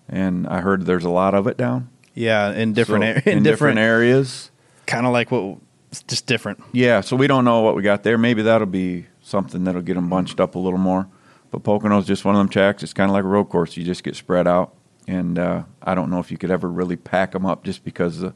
[0.10, 1.90] and I heard there's a lot of it down.
[2.16, 4.50] Yeah, in different So, ar- in, different, areas.
[4.88, 5.58] kind of like what
[5.92, 6.62] it's just different.
[6.74, 8.18] Yeah, so we don't know what we got there.
[8.18, 11.08] Maybe that'll be something that'll get them bunched up a little more.
[11.52, 12.84] But Pocono's just one of them tracks.
[12.84, 13.78] It's kind of like a road course.
[13.78, 14.74] You just get spread out,
[15.10, 18.24] and uh, I don't know if you could ever really pack them up just because
[18.24, 18.32] uh,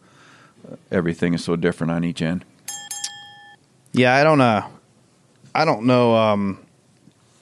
[0.92, 2.44] everything is so different on each end.
[3.92, 4.68] Yeah, I don't uh
[5.54, 6.60] I don't know um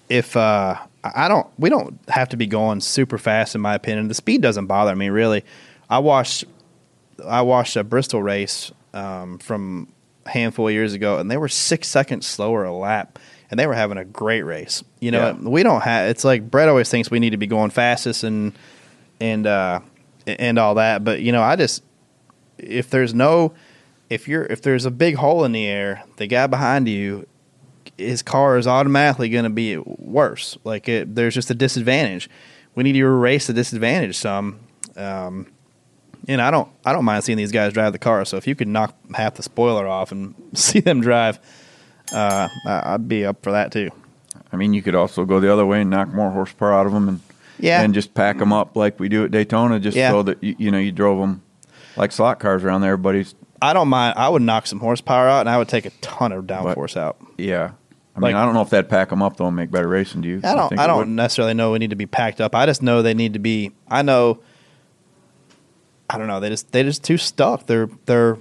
[0.09, 4.09] if uh I don't we don't have to be going super fast in my opinion.
[4.09, 5.45] The speed doesn't bother me really.
[5.89, 6.43] I watched
[7.25, 9.87] I watched a Bristol race um from
[10.25, 13.17] a handful of years ago and they were 6 seconds slower a lap
[13.49, 14.83] and they were having a great race.
[14.99, 15.49] You know, Yeah.
[15.49, 16.09] we don't have.
[16.09, 18.53] It's like Brett always thinks we need to be going fastest and
[19.21, 19.79] and uh,
[20.25, 21.83] and all that, but you know, I just
[22.57, 23.53] if there's no
[24.09, 27.27] if you're if there's a big hole in the air, the guy behind you,
[27.97, 30.57] his car is automatically going to be worse.
[30.63, 32.29] Like it, there's just a disadvantage.
[32.75, 34.59] We need to erase the disadvantage some.
[34.97, 35.47] Um,
[36.27, 38.25] and I don't I don't mind seeing these guys drive the car.
[38.25, 41.39] So if you could knock half the spoiler off and see them drive,
[42.11, 43.89] uh, I'd be up for that too.
[44.51, 46.91] I mean, you could also go the other way and knock more horsepower out of
[46.91, 47.21] them and
[47.61, 47.81] Yeah.
[47.81, 50.11] and just pack them up like we do at Daytona, just Yeah.
[50.11, 51.41] so that you, you know you drove them
[51.95, 52.93] like slot cars around there.
[52.93, 54.15] Everybody's I don't mind.
[54.17, 57.17] I would knock some horsepower out, and I would take a ton of downforce out.
[57.37, 57.71] yeah.
[58.15, 59.87] I Like- mean, I don't know if that'd pack them up though and make better
[59.87, 60.21] racing.
[60.21, 60.41] Do you?
[60.43, 60.67] I don't.
[60.69, 61.07] think I don't would?
[61.07, 62.53] necessarily know we need to be packed up.
[62.55, 63.71] I just know they need to be.
[63.89, 64.39] I know.
[66.09, 66.39] I don't know.
[66.39, 67.67] They just they just too stuck.
[67.67, 68.37] They're they're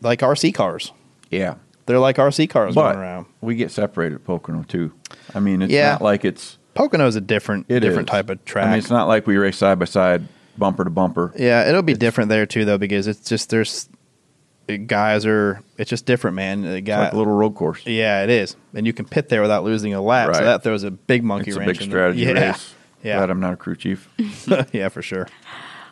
[0.00, 0.92] like RC cars.
[1.30, 1.54] Yeah,
[1.86, 3.26] They're like RC cars but going around.
[3.42, 4.92] we get separated at Pocono too.
[5.34, 5.92] I mean, it's Yeah.
[5.92, 8.12] not like it's Pocono is a different it different is.
[8.12, 8.66] type of track.
[8.66, 10.22] I mean, it's not like we race side by side,
[10.58, 11.32] bumper to bumper.
[11.36, 13.88] yeah, it'll be different there too, though, because it's just there's
[14.86, 15.60] guys are.
[15.78, 16.62] It's just different, man.
[16.62, 17.84] The It's guy, like a little road course.
[17.86, 20.34] yeah, it is, and you can pit there without losing a lap.
[20.34, 21.78] So that throws a big monkey It's a wrench.
[21.78, 22.74] big in strategy the, yeah, race.
[23.02, 24.10] Yeah, Glad I'm not a crew chief.
[24.72, 25.26] yeah, for sure.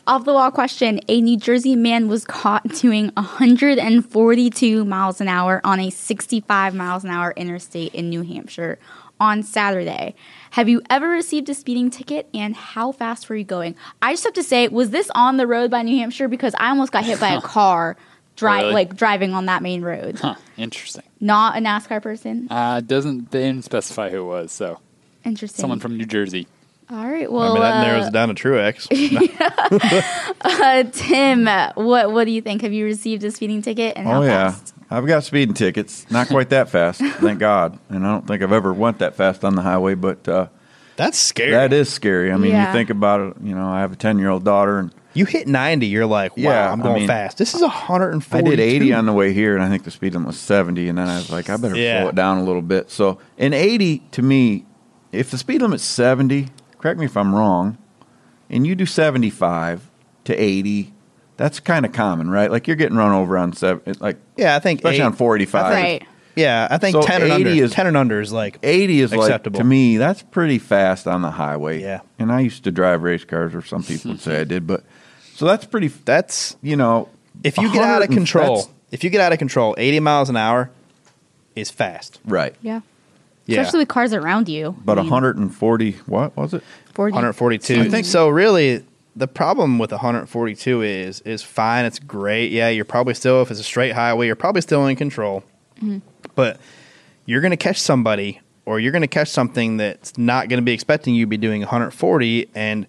[0.07, 5.61] Off the wall question A New Jersey man was caught doing 142 miles an hour
[5.65, 8.79] on a 65 miles an hour interstate in New Hampshire
[9.21, 10.15] on Saturday.
[10.53, 13.75] Have you ever received a speeding ticket and how fast were you going?
[14.01, 16.29] I just have to say, was this on the road by New Hampshire?
[16.29, 17.97] Because I almost got hit by a car
[18.37, 18.73] dri- Really?
[18.73, 20.19] like driving on that main road.
[20.21, 21.03] Huh, interesting.
[21.21, 22.47] Not a NASCAR person.
[22.51, 24.53] Uh, doesn't they didn't specify who it was?
[24.53, 24.79] So
[25.25, 25.61] Interesting.
[25.61, 26.47] someone from New Jersey.
[26.91, 27.31] All right.
[27.31, 28.89] Well, I Well, mean, that uh, narrows it down to Truex.
[30.41, 31.45] uh, Tim,
[31.75, 32.63] what what do you think?
[32.63, 34.75] Have you received a speeding ticket and how Oh yeah, fast?
[34.91, 36.07] I've got speeding tickets.
[36.11, 37.79] Not quite that fast, thank God.
[37.89, 40.49] And I don't think I've ever went that fast on the highway, but uh,
[40.97, 41.51] That's scary.
[41.53, 42.33] that is scary.
[42.33, 42.67] I mean, Yeah.
[42.67, 43.35] you think about it.
[43.43, 46.37] You know, I have a ten year old daughter, and You hit 90, you're like,
[46.37, 47.39] wow, Yeah, I'm I going mean, fast.
[47.39, 48.47] This is 140.
[48.47, 50.89] I did eighty on the way here, and I think the speed limit was seventy.
[50.89, 52.01] And then I was like, I better Yeah.
[52.03, 52.91] slow it down a little bit.
[52.91, 54.65] So, in eighty to me,
[55.13, 57.77] if the speed limit's seventy, correct me if I'm wrong,
[58.49, 59.91] and you do seventy five
[60.25, 60.93] to eighty.
[61.39, 62.51] That's kind of common, right?
[62.51, 65.73] Like you're getting run over on seven, like Yeah, I think especially eight- on 485.
[65.73, 66.03] Right.
[66.37, 67.65] Yeah, I think So 10 and 80 under.
[67.65, 69.57] is- 10 and under is like 80 is Acceptable.
[69.59, 71.81] like to me that's pretty fast on the highway.
[71.81, 72.01] Yeah.
[72.19, 74.85] And I used to drive race cars or some people would say I did, but
[75.35, 77.09] so that's pretty that's you know,
[77.43, 78.57] if you get out of and- control.
[78.57, 80.71] that's- If you get out of control, 80 miles an hour
[81.57, 82.21] is fast.
[82.25, 82.55] Right.
[82.63, 82.81] Yeah.
[83.47, 83.61] Yeah.
[83.61, 84.77] Especially with cars around you.
[84.85, 86.63] But I mean, 140 what was it?
[86.95, 87.13] 40.
[87.15, 87.81] 142.
[87.83, 88.83] I think- so really
[89.19, 92.51] the problem with 142 is is fine, it's great.
[92.53, 95.43] Yeah, you're probably still if it's a straight highway, you're probably still in control.
[96.35, 96.59] But
[97.27, 100.65] you're going to catch somebody or you're going to catch something that's not going to
[100.65, 102.87] be expecting you to be doing 140 and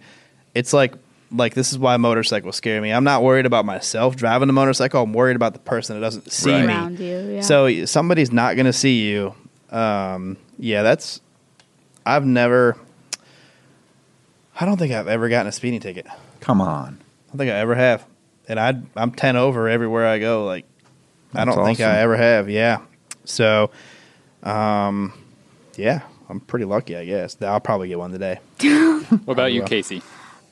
[0.55, 0.93] it's like
[1.31, 2.91] like this is why motorcycles scare me.
[2.91, 5.03] I'm not worried about myself driving a motorcycle.
[5.03, 6.65] I'm worried about the person that doesn't see Right.
[6.65, 6.73] me.
[6.73, 7.41] Around you, yeah.
[7.41, 9.35] So somebody's not going to see you.
[9.71, 11.21] Um, yeah, that's.
[12.05, 12.75] I've never.
[14.59, 16.05] I don't think I've ever gotten a speeding ticket.
[16.41, 16.97] Come on.
[16.99, 18.05] I don't think I ever have,
[18.47, 20.45] and I I'm ten over everywhere I go.
[20.45, 20.65] Like,
[21.33, 21.79] I don't think.
[21.79, 22.49] I ever have.
[22.49, 22.81] Yeah,
[23.29, 23.69] so,
[24.43, 25.13] um,
[25.75, 27.41] yeah, I'm pretty lucky, I guess.
[27.41, 28.39] I'll probably get one today.
[29.25, 29.63] What about you.
[29.63, 30.03] Casey?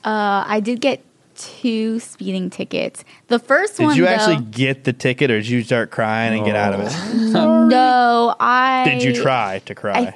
[0.04, 1.04] Uh, I did get
[1.36, 3.04] two speeding tickets.
[3.28, 6.36] The first Did one, you though, actually get the ticket, or did you start crying
[6.36, 7.14] and get out of it?
[7.32, 10.06] no, I Did you try to cry?
[10.06, 10.12] Uh,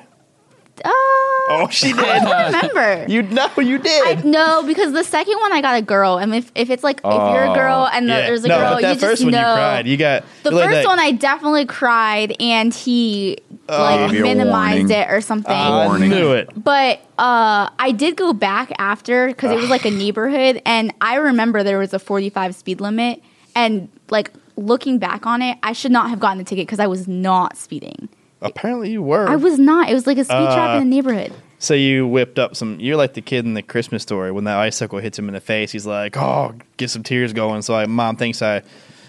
[1.61, 2.25] oh, she I did.
[2.25, 3.13] don't remember.
[3.13, 4.19] you know, you did.
[4.19, 6.99] I, no, because the second one I got a girl, and if, if it's like
[6.99, 8.21] if you're a girl and the, Yeah.
[8.27, 9.51] there's a no, girl, but that you first just one know.
[9.51, 9.87] you cried.
[9.87, 13.39] You got the you like first one I definitely cried, and he
[13.69, 15.53] like Gave minimized it or something.
[15.55, 16.11] I Warning.
[16.11, 16.51] knew it.
[16.57, 21.17] But uh, I did go back after because it was like a neighborhood, and I
[21.17, 23.23] remember there was a 45 speed limit,
[23.55, 26.87] and like looking back on it, I should not have gotten the ticket because I
[26.87, 28.09] was not speeding.
[28.43, 29.29] Apparently, you were.
[29.29, 29.89] I was not.
[29.91, 31.33] It was like a speed trap Uh, in the neighborhood.
[31.59, 32.81] So you whipped up some.
[32.81, 35.41] You're like the kid in the Christmas story when that icicle hits him in the
[35.41, 35.71] face.
[35.71, 38.57] He's like, "Oh, get some tears going." So like, mom thinks I,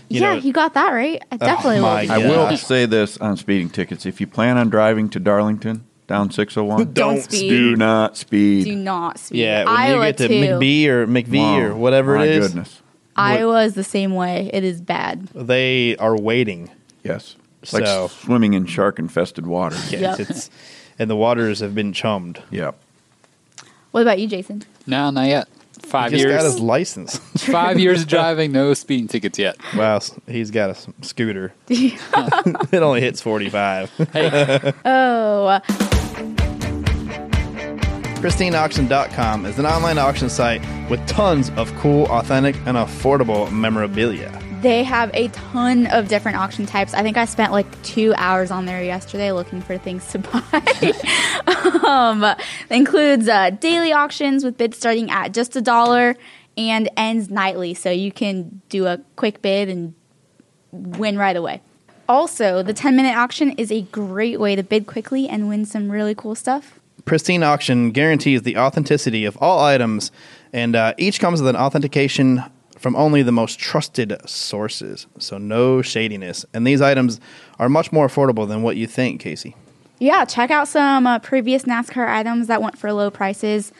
[0.08, 1.22] you yeah, know, you got that right.
[1.32, 2.12] I definitely my will.
[2.12, 2.18] I
[2.50, 4.06] will say this on speeding tickets.
[4.06, 7.50] If you plan on driving to Darlington down 601, Don't speed.
[7.50, 8.66] do not speed.
[8.66, 9.40] Do not speed.
[9.40, 9.64] yeah.
[9.66, 10.34] When Iowa you get to too.
[10.34, 11.60] McBee or McV Wow.
[11.60, 12.82] or whatever My it is, goodness.
[13.16, 14.50] Iowa is the same way.
[14.54, 15.28] It is bad.
[15.34, 16.70] they are waiting.
[17.04, 17.36] Yes.
[17.64, 19.76] It's like So- swimming in shark infested water.
[19.90, 20.20] Yes, Yep.
[20.20, 20.50] it's
[21.00, 22.40] and the waters have been chummed.
[22.52, 22.76] Yep.
[23.92, 24.64] What about you, Jason?
[24.86, 25.48] No, not yet.
[25.82, 26.44] He Five just got years.
[26.44, 27.18] his license.
[27.38, 29.58] Five years of driving, no speeding tickets yet.
[29.76, 31.54] wow, he's got a scooter.
[31.70, 33.90] it only hits forty five.
[34.86, 35.60] Oh,
[38.24, 44.32] PristineAuction.com is an online auction site with tons of cool, authentic, and affordable memorabilia.
[44.64, 46.94] They have a ton of different auction types.
[46.94, 50.20] I think I spent like two hours on there yesterday looking for things to
[51.84, 51.86] buy.
[51.86, 52.26] um,
[52.70, 56.16] includes uh, daily auctions with bids starting at just a dollar
[56.56, 59.96] and ends nightly, so you can do a quick bid and
[60.72, 61.60] win right away.
[62.08, 65.92] Also, the 10 minute auction is a great way to bid quickly and win some
[65.92, 66.80] really cool stuff.
[67.04, 70.10] Pristine Auction guarantees the authenticity of all items,
[70.54, 72.46] and uh, each comes with an authentication
[72.84, 75.08] from only the most trusted sources.
[75.18, 76.46] So, no shadiness.
[76.54, 77.22] And these items
[77.58, 79.56] are much more affordable than what you think, Casey.
[80.00, 83.72] Yeah, check out some uh, previous NASCAR items that went for low prices.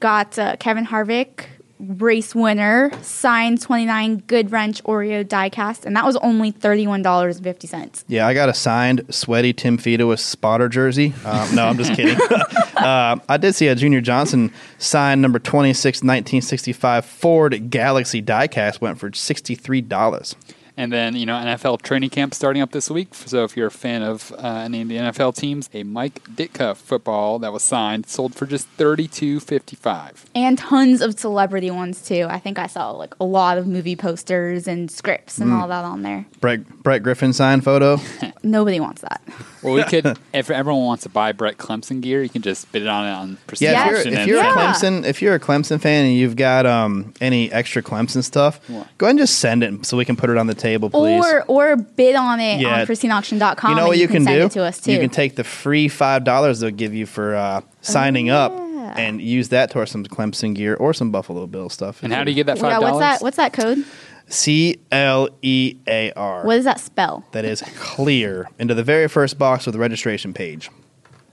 [0.00, 1.44] Got uh, Kevin Harvick,
[1.82, 8.04] race winner, signed 29 Goodwrench Oreo diecast, and that was only $31.50.
[8.08, 11.12] Yeah, I got a signed sweaty Tim Fedewa spotter jersey.
[11.24, 12.18] Um, no, I'm just kidding.
[12.76, 18.98] uh, I did see a Junior Johnson signed number 26, 1965 Ford Galaxie diecast went
[18.98, 20.34] for $63.
[20.76, 23.14] And then, you know, NFL training camp starting up this week.
[23.14, 26.76] So if you're a fan of uh, any of the NFL teams, a Mike Ditka
[26.76, 30.24] football that was signed sold for just thirty two fifty five.
[30.34, 32.26] And tons of celebrity ones too.
[32.30, 35.60] I think I saw like a lot of movie posters and scripts and Mm.
[35.60, 36.24] all that on there.
[36.40, 37.98] Brett, Brett Griffin signed photo.
[38.42, 39.20] Nobody wants that.
[39.62, 42.82] Well, we could, if everyone wants to buy Brett Clemson gear, you can just bid
[42.82, 44.44] it on it on Prestige Yeah, if you're, if you're a.
[44.52, 49.06] Clemson, if you're a Clemson fan and you've got um, any extra Clemson stuff, go
[49.06, 51.24] ahead and just send it so we can put it on the table, please.
[51.24, 52.80] Or or bid on it Yeah.
[52.80, 53.70] on pristineauction.com.
[53.70, 54.46] you know what you can, send do?
[54.46, 54.92] it to us too.
[54.92, 58.52] You can take the free five dollars they'll give you for uh, signing up
[58.96, 62.02] and use that towards some Clemson gear or some Buffalo Bill stuff.
[62.02, 63.22] And how do you get that five yeah, what's that?
[63.22, 63.84] What's that code?
[64.28, 66.44] C L E A R.
[66.44, 67.24] What does that spell?
[67.32, 70.70] That is clear into the very first box of the registration page.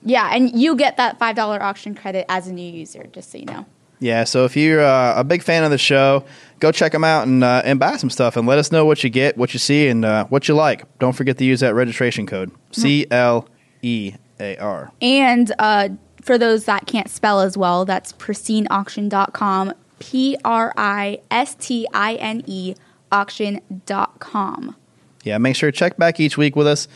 [0.02, 3.38] Yeah, and you get that five dollar auction credit as a new user, just so
[3.38, 3.66] you know.
[4.02, 6.24] Yeah, so if you're uh, a big fan of the show,
[6.60, 9.04] go check them out and uh, and buy some stuff and let us know what
[9.04, 10.84] you get, what you see, and uh, what you like.
[11.00, 13.48] Don't forget to use that registration code C L
[13.82, 14.92] E A R.
[15.02, 15.90] And uh,
[16.22, 19.74] for those that can't spell as well, that's pristineauction.com.
[20.00, 22.76] P R I S T I N E
[23.12, 24.76] auction.com.
[25.24, 26.88] Yeah, make sure to check back each week with us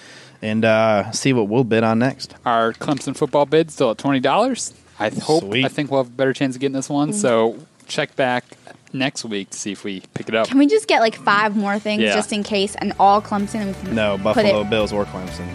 [0.42, 2.36] and uh, see what we'll bid on next.
[2.46, 4.74] Our Clemson football bid still at twenty dollars.
[5.00, 7.12] I hope I think we'll have a better chance of getting this one.
[7.12, 7.16] Mm.
[7.16, 7.58] So
[7.88, 8.46] check back
[8.94, 10.48] next week to see if we pick it up.
[10.48, 12.14] Can we just get like five more things Yeah.
[12.14, 13.56] just in case and all Clemson?
[13.62, 15.48] And we can No, put Buffalo it, Bills or Clemson.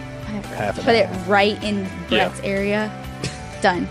[0.55, 1.09] Half of put that.
[1.09, 1.79] it right in
[2.09, 2.27] Yeah.
[2.29, 2.91] Brett's area.
[3.61, 3.87] Done.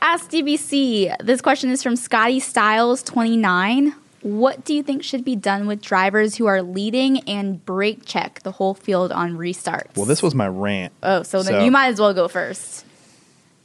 [0.00, 1.12] Ask DBC.
[1.22, 3.94] This question is from Scotty Styles, 29.
[4.22, 8.40] What do you think should be done with drivers who are leading and brake check
[8.42, 9.96] the whole field on restarts?
[9.96, 10.92] Well, this was my rant.
[11.02, 12.84] Oh, so then you might as well go first.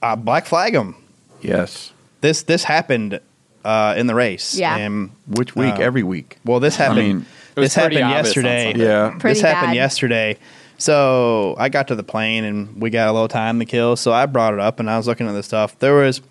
[0.02, 0.96] Uh, black flag them.
[1.42, 1.92] Yes.
[2.22, 3.20] This this happened
[3.64, 4.56] uh, in the race.
[4.56, 4.76] Yeah.
[4.78, 5.74] And, Which week?
[5.76, 6.38] uh, Every week.
[6.46, 6.98] Well, this I happened.
[7.08, 8.74] mean, this happened pretty obvious on yesterday.
[8.80, 9.10] Yeah.
[9.20, 9.76] Pretty this happened bad.
[9.76, 10.38] yesterday.
[10.78, 13.96] So I got to the plane and we got a little time to kill.
[13.96, 15.78] So I brought it up and I was looking at the stuff.
[15.80, 16.22] There was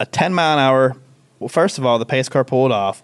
[0.00, 0.96] a 10 mile an hour.
[1.38, 3.02] Well, first of all, the pace car pulled off,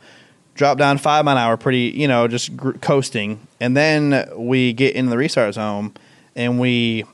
[0.55, 3.47] dropped down five mile an hour, pretty, you know, just gr- coasting.
[3.61, 5.95] And then we get into the restart zone
[6.37, 7.05] and we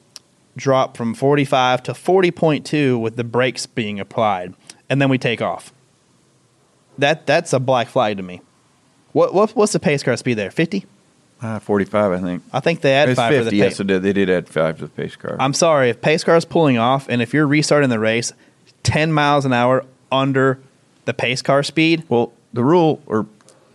[0.56, 4.54] drop from 45 to 40.2 with the brakes being applied.
[4.88, 5.72] And then we take off.
[6.98, 8.40] That That's a black flag to me.
[9.12, 10.50] What, what What's the pace car speed there?
[10.50, 10.86] 50?
[11.40, 12.42] Uh, 45, I think.
[12.52, 13.44] I think they add It's five 50.
[13.44, 13.86] for the yes, pace.
[13.86, 14.02] did.
[14.02, 15.36] They did add five to the pace car.
[15.38, 18.32] I'm sorry if pace car is pulling off, and if you're restarting the race,
[18.84, 20.58] 10 miles an hour under
[21.04, 22.04] the pace car speed.
[22.08, 23.26] Well, the rule, or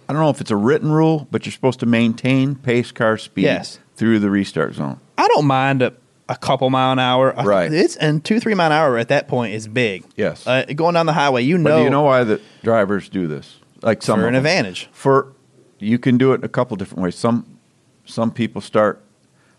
[0.08, 3.18] I don't know if it's a written rule, but you're supposed to maintain pace car
[3.18, 3.78] speed Yes.
[3.96, 5.00] through the restart zone.
[5.18, 5.94] I don't mind a,
[6.30, 7.34] a couple mile an hour.
[7.34, 7.72] Right.
[7.74, 10.04] It's and two three mile an hour at that point is big.
[10.16, 10.46] Yes.
[10.48, 11.78] Uh, going down the highway, you But know.
[11.80, 13.58] do you know why the drivers do this?
[13.82, 14.88] Like some For an advantage.
[14.92, 15.34] For
[15.80, 17.16] you can do it in a couple different ways.
[17.16, 17.58] Some
[18.06, 19.02] some people start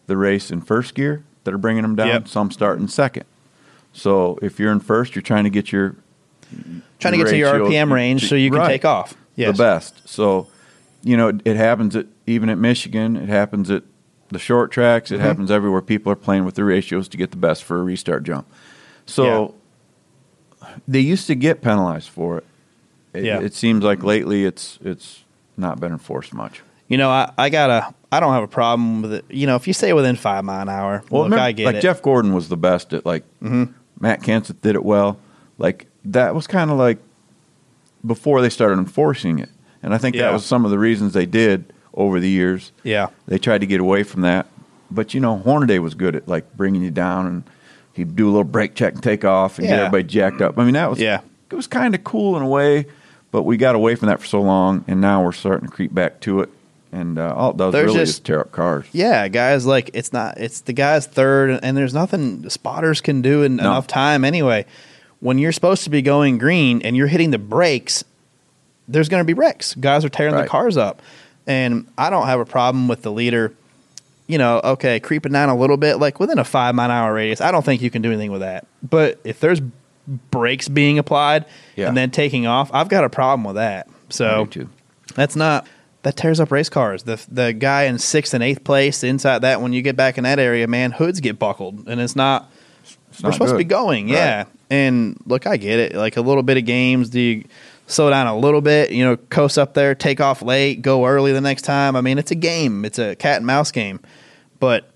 [0.06, 2.08] the race in first gear that are bringing them down.
[2.08, 2.28] Yep.
[2.28, 3.24] Some start in second.
[3.92, 5.96] So if you're in first, you're trying to get your
[6.98, 8.66] Trying to get to your RPM range so you can Right.
[8.68, 9.14] take off.
[9.36, 9.56] Yes.
[9.56, 10.02] the best.
[10.08, 10.48] So,
[11.02, 13.16] you know, it, it happens at even at Michigan.
[13.16, 13.84] It happens at
[14.30, 15.10] the short tracks.
[15.10, 15.22] It Mhm.
[15.24, 15.80] happens everywhere.
[15.82, 18.46] People are playing with the ratios to get the best for a restart jump.
[19.06, 19.54] So,
[20.86, 22.44] they used to get penalized for it.
[23.12, 23.40] It, Yeah.
[23.40, 25.24] it seems like lately it's it's
[25.56, 26.62] not been enforced much.
[26.88, 27.94] You know, I, I gotta.
[28.12, 29.24] I don't have a problem with it.
[29.30, 31.62] You know, if you stay within five mile an hour, Well, look, remember, I get
[31.62, 31.66] it.
[31.66, 31.82] like it.
[31.82, 33.72] Jeff Gordon was the best at like Mhm.
[34.00, 35.18] Matt Kenseth did it well.
[35.58, 36.98] Like that was kind of like
[38.06, 39.50] before they started enforcing it,
[39.82, 40.22] and I think Yeah.
[40.22, 42.72] that was some of the reasons they did over the years.
[42.82, 43.08] Yeah.
[43.26, 44.46] they tried to get away from that,
[44.90, 47.42] but you know Hornaday was good at like bringing you down, and
[47.94, 50.58] he'd do a little brake check and take off and get everybody jacked up.
[50.58, 51.20] I mean, that was Yeah.
[51.50, 52.86] it was kind of cool in a way,
[53.30, 55.92] but we got away from that for so long, and now we're starting to creep
[55.94, 56.48] back to it.
[56.92, 58.84] And uh, all it does There's really just- is tear up cars.
[58.92, 60.38] Yeah, guys, like it's not.
[60.38, 63.62] It's the guy's third, and there's nothing spotters can do in No.
[63.62, 64.66] enough time anyway.
[65.20, 68.02] When you're supposed to be going green and you're hitting the brakes,
[68.88, 69.74] there's going to be wrecks.
[69.74, 70.42] Guys are tearing Right.
[70.42, 71.00] the cars up,
[71.46, 73.52] and I don't have a problem with the leader.
[74.26, 77.40] You know, okay, creeping down a little bit, like within a five mile hour radius.
[77.40, 78.66] I don't think you can do anything with that.
[78.82, 79.60] But if there's
[80.30, 81.88] brakes being applied Yeah.
[81.88, 83.88] and then taking off, I've got a problem with that.
[84.08, 84.48] So
[85.14, 85.66] that's not
[86.02, 87.02] that tears up race cars.
[87.02, 90.24] The the guy in sixth and eighth place inside that when you get back in
[90.24, 92.50] that area, man, hoods get buckled, and it's not.
[93.10, 94.14] It's we're not supposed to be going, Right.
[94.14, 94.44] yeah.
[94.70, 95.94] And look, I get it.
[95.96, 97.44] Like a little bit of games, do you
[97.90, 98.92] slow down a little bit?
[98.92, 101.96] You know, coast up there, take off late, go early the next time.
[101.96, 102.84] I mean, it's a game.
[102.84, 104.00] It's a cat and mouse game.
[104.58, 104.90] But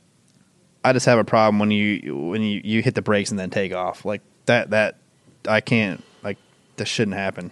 [0.85, 3.51] I just have a problem when you when you, you hit the brakes and then
[3.51, 4.71] take off like that.
[4.71, 4.99] That
[5.49, 6.39] I can't like.
[6.77, 7.51] This shouldn't happen.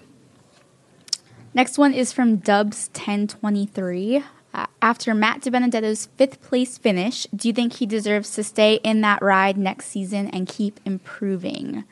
[1.55, 4.25] Next one is from Dubs 1023.
[4.55, 9.01] Uh, after Matt DiBenedetto's fifth place finish, do you think he deserves to stay in
[9.03, 11.85] that ride next season and keep improving?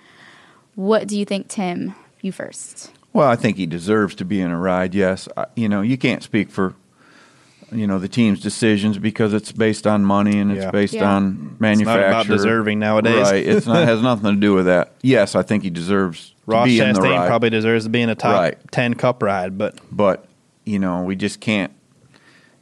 [0.74, 1.94] What do you think, Tim?
[2.20, 2.92] You first.
[3.12, 4.94] Well, I think he deserves to be in a ride.
[4.94, 6.74] Yes, I, you know you can't speak for
[7.72, 10.70] you know the team's decisions because it's based on money and it's Yeah.
[10.70, 11.10] based Yeah.
[11.14, 13.30] on not about deserving nowadays.
[13.30, 13.46] right?
[13.46, 14.92] It's not has nothing to do with that.
[15.02, 17.26] Yes, I think he deserves to Ross be in the Chastain ride.
[17.28, 18.58] probably deserves to be in a top Right.
[18.72, 20.26] ten cup ride, but but
[20.64, 21.72] you know we just can't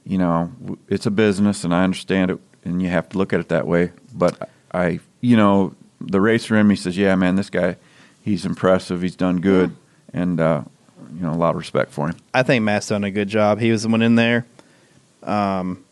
[0.05, 0.51] you know
[0.89, 3.67] it's a business and i understand it and you have to look at it that
[3.67, 7.77] way but i you know the racer in me says yeah man this guy
[8.23, 9.75] he's impressive he's done good
[10.13, 10.63] and uh
[11.15, 13.61] you know a lot of respect for him I think Matt's done a good job.
[13.61, 14.47] He was the one in there.
[15.23, 15.85] Um,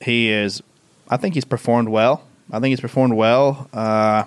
[0.00, 0.62] he is.
[1.08, 2.22] I think he's performed well.
[2.50, 3.68] I think he's performed well.
[3.72, 4.24] Uh,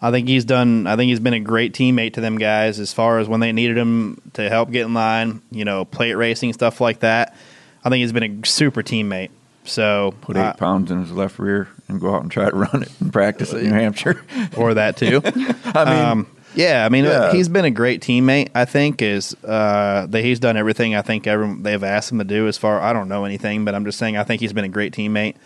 [0.00, 0.86] I think he's done.
[0.86, 3.52] I think he's been a great teammate to them guys as far as when they
[3.52, 5.42] needed him to help get in line.
[5.50, 7.36] You know, plate racing stuff like that.
[7.84, 9.30] I think he's been a super teammate.
[9.64, 12.56] So put eight uh, pounds in his left rear and go out and try to
[12.56, 14.22] run it and practice at new hampshire
[14.56, 15.20] or that too.
[15.24, 17.32] i mean um, yeah, I mean, Yeah.
[17.32, 18.48] he's been a great teammate.
[18.54, 22.24] I think is uh, that he's done everything I think ever they've asked him to
[22.24, 22.46] do.
[22.48, 24.68] As far I don't know anything, but I'm just saying I think he's been a
[24.68, 25.36] great teammate,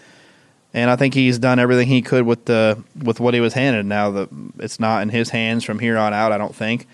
[0.74, 3.86] and I think he's done everything he could with the with what he was handed.
[3.86, 4.28] Now that
[4.58, 6.86] it's not in his hands from here on out, I don't think.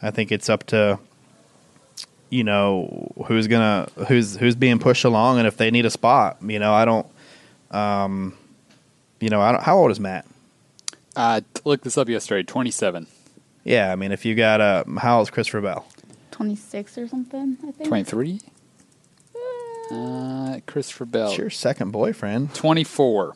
[0.00, 0.98] I think it's up to
[2.30, 6.36] you know who's gonna who's who's being pushed along, and if they need a spot,
[6.42, 7.06] you know, I don't.
[7.70, 8.34] Um,
[9.20, 10.24] you know, I don't, how old is Matt?
[11.16, 12.44] Uh, looked this up yesterday.
[12.44, 13.06] Twenty-seven.
[13.68, 15.86] Yeah, I mean, if you got a how old's Christopher Bell?
[16.30, 17.88] 26 or something, I think.
[17.88, 18.40] 23?
[19.90, 21.28] Uh, Christopher Bell.
[21.28, 22.54] It's your second boyfriend.
[22.54, 23.34] 24.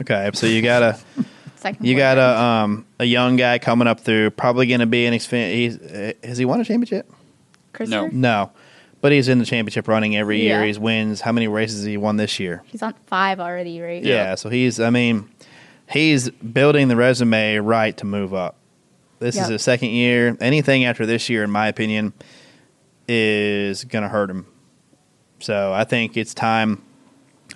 [0.00, 0.98] Okay, so you got a
[1.56, 5.06] Second you got a um a young guy coming up through, probably going to be
[5.06, 7.10] an expen- he's uh, has he won a championship?
[7.72, 8.10] Christopher?
[8.12, 8.52] No,
[9.00, 10.60] but he's in the championship running every year.
[10.60, 10.66] Yeah.
[10.66, 11.20] He's wins.
[11.20, 12.62] How many races has he won this year?
[12.66, 14.04] He's on five already, right?
[14.04, 14.36] Yeah.
[14.36, 15.28] so he's I mean
[15.90, 18.57] he's building the resume right to move up.
[19.18, 19.50] This is Yep.
[19.50, 20.36] his second year.
[20.40, 22.12] Anything after this year, in my opinion,
[23.08, 24.46] is going to hurt him.
[25.40, 26.82] So I think it's time,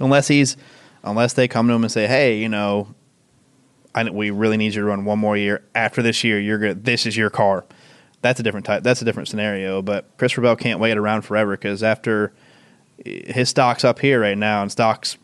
[0.00, 0.56] unless he's,
[1.04, 2.94] unless they come to him and say, "Hey, you know,
[3.94, 5.62] I, we really need you to run one more year.
[5.74, 6.84] After this year, you're good.
[6.84, 7.64] This is your car."
[8.22, 8.84] That's a different type.
[8.84, 9.82] That's a different scenario.
[9.82, 12.32] But Chris Bell can't wait around forever because after
[13.04, 15.16] eh, his stock's up here right now, and stocks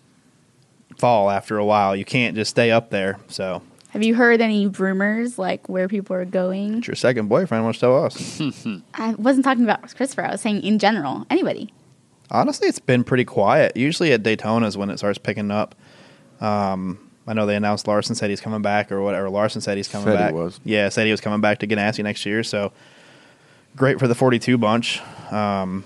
[0.98, 1.94] fall after a while.
[1.94, 3.18] You can't just stay up there.
[3.28, 6.78] So Have you heard any rumors, like where people are going?
[6.78, 7.64] it's your second boyfriend.
[7.64, 8.40] What's tell us?
[8.94, 10.24] I wasn't talking about Christopher.
[10.24, 11.26] I was saying in general.
[11.30, 11.72] Anybody.
[12.30, 13.76] Honestly, it's been pretty quiet.
[13.76, 15.74] Usually at Daytona is when it starts picking up.
[16.40, 19.30] Um, I know they announced Larson said he's coming back or whatever.
[19.30, 20.34] Larson said he's coming Said he back.
[20.34, 20.60] was.
[20.64, 22.42] Yeah, said he was coming back to Ganassi next year.
[22.42, 22.72] So
[23.76, 25.00] great for the 42 bunch.
[25.32, 25.84] Um,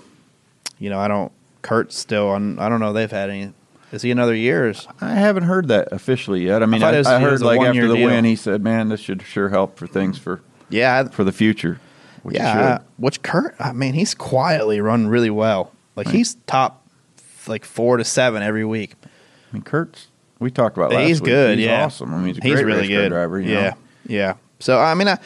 [0.79, 1.31] you know, I don't.
[1.63, 2.59] Kurt's still on.
[2.59, 2.93] I don't know.
[2.93, 3.53] They've had any.
[3.93, 4.70] Is he another year?
[4.70, 6.62] Or I haven't heard that officially yet.
[6.62, 8.07] I mean, I, it was- I heard like after the deal.
[8.07, 10.40] win, he said, "Man, this should sure help for things for
[10.70, 11.78] yeah, for the future."
[12.22, 12.78] Which yeah.
[12.78, 12.86] should.
[12.97, 13.55] Which Kurt?
[13.59, 15.72] I mean, he's quietly run really well.
[15.95, 16.86] Like he's top
[17.47, 18.95] like four to seven every week.
[19.05, 19.09] I
[19.53, 20.09] mean, Kurt's.
[20.38, 21.30] We talked about last he's week.
[21.30, 21.59] good.
[21.59, 22.14] He's yeah, awesome.
[22.14, 23.40] I mean, he's a he's great really good driver.
[23.40, 23.76] you yeah, know?
[24.07, 24.34] yeah.
[24.59, 25.18] So I mean, I,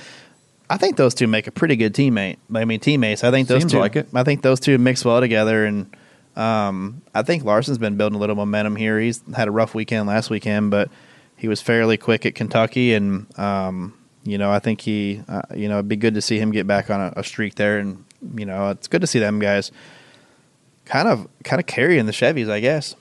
[0.69, 2.39] I think those two make a pretty good teammate.
[2.55, 3.23] I mean, teammates.
[3.25, 4.09] I think those Seems two like it.
[4.15, 5.95] I think those two mix well together, and
[6.37, 8.99] um, I think Larson's been building a little momentum here.
[9.01, 10.91] He's had a rough weekend last weekend, but
[11.37, 15.69] he was fairly quick at Kentucky, and um, you know, I think he, uh, you
[15.69, 18.05] know, it'd be good to see him get back on a, a streak there, and
[18.37, 19.71] you know, it's good to see them guys
[20.85, 22.95] kind of kind of carrying the Chevys, I guess.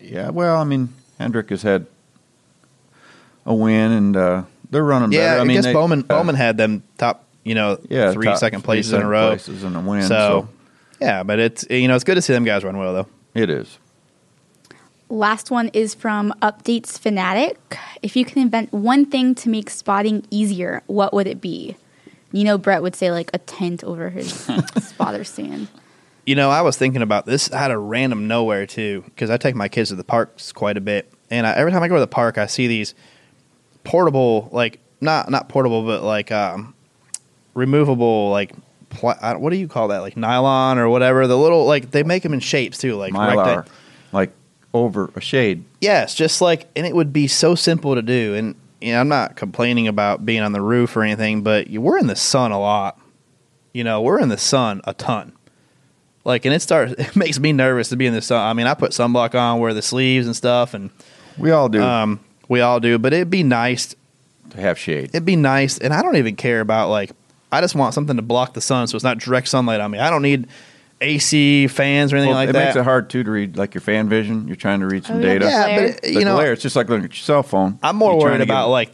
[0.00, 1.86] Yeah, well, I mean, Hendrick has had
[3.46, 5.38] a win, and uh, they're running Yeah, better.
[5.38, 8.34] I, I mean, guess they- Bowman uh, Bowman had them top, you know, yeah, three
[8.36, 9.28] second places in a row.
[9.28, 10.02] places and a win.
[10.02, 10.48] So, So,
[11.00, 13.08] yeah, but it's you know it's good to see them guys run well though.
[13.34, 13.78] it is.
[15.10, 17.78] Last one is from Updates Fanatic.
[18.02, 21.76] If you can invent one thing to make spotting easier, what would it be?
[22.32, 24.32] You know, Brett would say like a tent over his
[24.78, 25.68] spotter stand.
[26.26, 29.54] You know, I was thinking about this out of random nowhere too, because I take
[29.54, 32.00] my kids to the parks quite a bit, and I, every time I go to
[32.00, 32.94] the park, I see these
[33.84, 36.74] portable, like not not portable, but like um,
[37.52, 38.52] removable, like
[38.94, 39.98] pla- what do you call that?
[39.98, 41.26] Like nylon or whatever.
[41.26, 43.70] The little like they make them in shapes too, like Mylar, recta-
[44.12, 44.32] like
[44.72, 45.64] over a shade.
[45.80, 48.34] Yes, just like, and it would be so simple to do.
[48.34, 51.98] And you know, I'm not complaining about being on the roof or anything, but we're
[51.98, 52.98] in the sun a lot.
[53.72, 55.32] You know, we're in the sun a ton.
[56.24, 56.94] Like, and it starts.
[56.98, 58.40] It makes me nervous to be in the sun.
[58.40, 60.90] I mean, I put sunblock on, wear the sleeves and stuff, and
[61.38, 62.98] We all do um, we all do.
[62.98, 63.94] But it'd be nice.
[64.50, 65.10] to have shade.
[65.10, 67.10] It'd be nice, and I don't even care about like.
[67.54, 69.98] I just want something to block the sun, so it's not direct sunlight on me.
[69.98, 70.46] I don't need
[71.00, 72.62] AC fans or anything Well, like it that.
[72.62, 74.46] It makes it hard too to read, like your FanVision.
[74.46, 75.38] You're trying to read some Oh, yeah, data.
[75.40, 75.50] glare.
[75.86, 77.78] yeah, but The you know, glare, it's just like looking at your cell phone.
[77.82, 78.90] I'm more You're worried about like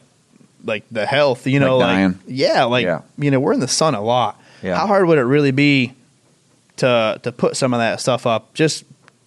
[0.64, 3.00] like the health, you know, Like like, yeah, like Yeah.
[3.18, 4.40] you know, we're in the sun a lot.
[4.62, 4.76] Yeah.
[4.76, 5.94] How hard would it really be
[6.76, 8.52] to to put some of that stuff up?
[8.54, 8.84] Just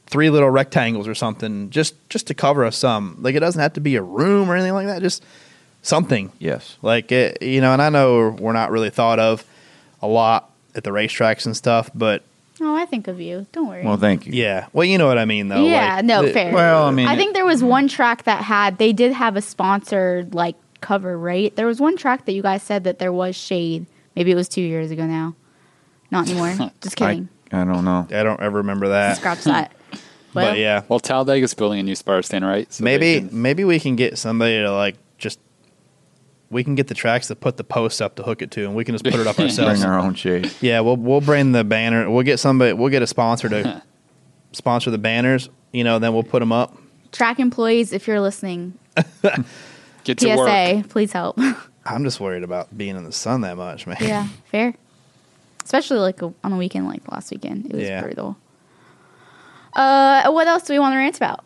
[0.08, 3.18] three little rectangles or something, just just to cover us some.
[3.22, 5.02] Like it doesn't have to be a room or anything like that.
[5.02, 5.24] Just
[5.84, 6.32] something.
[6.40, 6.78] Yes.
[6.82, 9.46] Like it, you know, and I know we're not really thought of
[10.02, 12.24] a lot at the racetracks and stuff, but
[12.62, 13.46] Oh, I think of you.
[13.52, 13.84] Don't worry.
[13.84, 14.34] Well, thank you.
[14.34, 14.68] yeah.
[14.74, 15.66] Well, you know what I mean, though.
[15.66, 16.54] yeah, Like, no, the- fair.
[16.54, 19.42] Well, I mean, I think there was one track that had they did have a
[19.42, 21.54] sponsored like cover, right?
[21.56, 23.86] There was one track that you guys said that there was shade.
[24.16, 25.36] Maybe it was two years ago now.
[26.12, 26.72] Not anymore.
[26.82, 27.28] Just kidding.
[27.52, 28.08] I don't know.
[28.12, 29.18] I don't ever remember that.
[29.18, 29.72] Scratch that.
[30.36, 32.72] Well, but yeah, Well, Talladega's building a new spotter stand, right?
[32.74, 35.38] So maybe can- maybe we can get somebody to like just
[36.54, 38.76] we can get the tracks to put the posts up to hook it to, and
[38.76, 39.82] we can just put it up ourselves.
[39.82, 40.52] Bring our own shade.
[40.62, 42.10] yeah, we'll we'll bring the banner.
[42.10, 42.74] We'll get somebody.
[42.74, 43.84] We'll get a sponsor to
[44.54, 45.50] sponsor the banners.
[45.72, 46.78] You know, then we'll put them up.
[47.12, 48.78] track employees, if you're listening,
[50.04, 50.48] get to work.
[50.48, 51.38] PSA, please help.
[51.86, 53.98] I'm just worried about being in the sun that much, man.
[54.00, 54.74] yeah, fair.
[55.66, 58.02] Especially like a, on a weekend like last weekend, it was Yeah.
[58.02, 58.38] brutal.
[59.74, 61.44] Uh, what else do we want to rant about?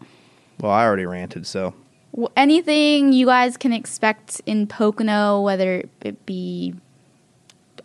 [0.59, 1.86] Well, I already ranted, so W-
[2.35, 6.73] Anything you guys can expect in Pocono, whether it be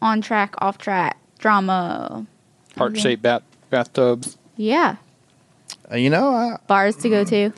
[0.00, 2.26] on track, off track, drama,
[2.76, 4.38] Heart shaped bat- bathtubs.
[4.56, 4.96] yeah,
[5.90, 7.52] uh, you know, I, bars to go to.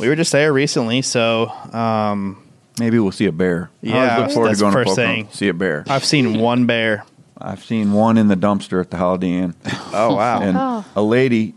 [0.00, 2.42] we were just there recently, so um,
[2.78, 3.70] Maybe we'll see a bear.
[3.82, 5.28] I Yeah, always look forward that's to going the to first Pocono, thing.
[5.32, 5.84] see a bear.
[5.88, 7.04] I've seen one bear.
[7.38, 9.54] I've seen one in the dumpster at the Holiday Inn,
[9.92, 10.40] Oh wow!
[10.42, 10.84] and Oh.
[10.96, 11.54] a lady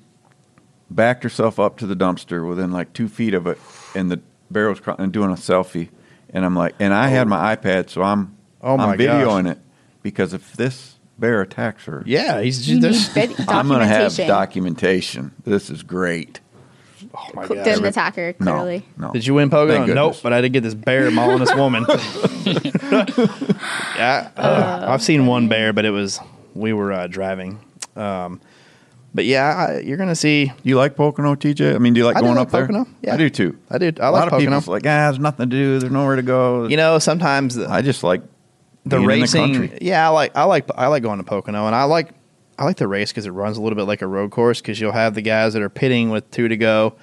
[0.91, 3.57] backed herself up to the dumpster within like two feet of it,
[3.95, 4.20] and the
[4.52, 5.89] bear was cr- and doing a selfie.
[6.32, 9.58] And I'm like, and I had my iPad, so I'm Oh, my I'm videoing it
[10.04, 13.14] because if this bear attacks her, yeah, he's You need just.
[13.14, 14.28] vid- I'm going to have documentation.
[14.28, 15.32] documentation.
[15.45, 16.39] This is great.
[17.16, 17.86] Oh my Didn't god!
[17.86, 18.86] attack her No, clearly.
[18.97, 19.12] no.
[19.14, 19.70] Did you win Pogo?
[19.70, 20.22] Thank Nope, goodness.
[20.22, 21.86] but I did get this bear mauling this woman.
[23.95, 26.20] yeah, uh, I've seen one bear, but it was
[26.54, 27.60] we were uh, driving.
[27.95, 28.41] Um,
[29.14, 30.45] but yeah, I, you're gonna see.
[30.45, 31.76] Do you like Pocono, TJ?
[31.76, 32.68] I mean, do you like I do going like up there?
[32.68, 33.14] Pocono, yeah.
[33.14, 33.57] I do too.
[33.70, 33.88] I do.
[33.88, 34.49] I a like lot of Pocono.
[34.49, 35.80] people's like, ah, there's nothing to do.
[35.80, 36.68] There's nowhere to go.
[36.68, 38.22] You know, sometimes the, I just like
[38.86, 39.53] the racing.
[39.53, 39.78] country.
[39.82, 42.12] yeah, I like I like I like going to Pocono, and I like
[42.57, 44.80] I like the race because it runs a little bit like a road course because
[44.80, 46.95] you'll have the guys that are pitting with two to go.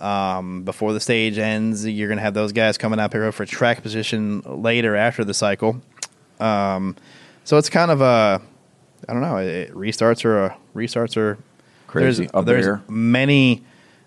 [0.00, 3.44] Um, before the stage ends, you're going to have those guys coming up here for
[3.44, 5.80] track position later after the cycle.
[6.40, 6.96] Um,
[7.44, 8.40] so it's kind of a,
[9.06, 11.38] I don't know, it, restarts are a restarts are
[11.86, 12.28] Crazy.
[12.32, 12.82] There's, there's bear.
[12.88, 13.64] many,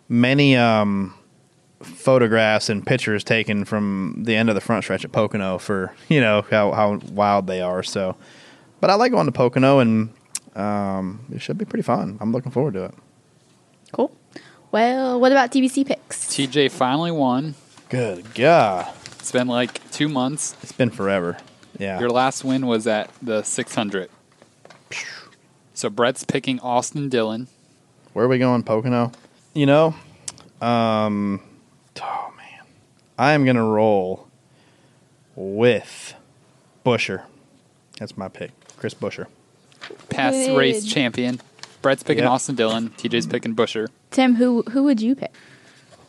[0.08, 1.14] many um,
[1.82, 6.22] photographs and pictures taken from the end of the front stretch at Pocono for you
[6.22, 7.84] know how how wild they are.
[7.84, 8.16] So,
[8.80, 10.10] but I like going to Pocono, and
[10.56, 12.18] um, it should be pretty fun.
[12.22, 12.94] I'm looking forward to it.
[13.92, 14.16] Cool.
[14.72, 16.26] Well, what about DBC picks?
[16.28, 17.54] TJ finally won.
[17.90, 20.56] Good God, It's been like two months.
[20.64, 21.38] it's been forever.
[21.78, 24.10] Yeah, Your last win was at the 600.
[25.84, 27.48] So Brett's picking Austin Dillon.
[28.14, 29.12] Where are we going, Pocono?
[29.54, 29.94] You know,
[30.62, 31.42] um,
[32.02, 32.66] oh man,
[33.20, 34.30] I am gonna roll
[35.36, 36.14] with
[36.86, 37.24] Buescher.
[38.00, 39.26] That's my pick, Chris Buescher.
[40.08, 40.58] past Good.
[40.58, 41.42] race champion.
[41.82, 42.32] Brett's picking Yep.
[42.32, 42.92] Austin Dillon.
[42.92, 43.90] TJ's picking Buescher.
[44.10, 45.34] Tim, who who would you pick?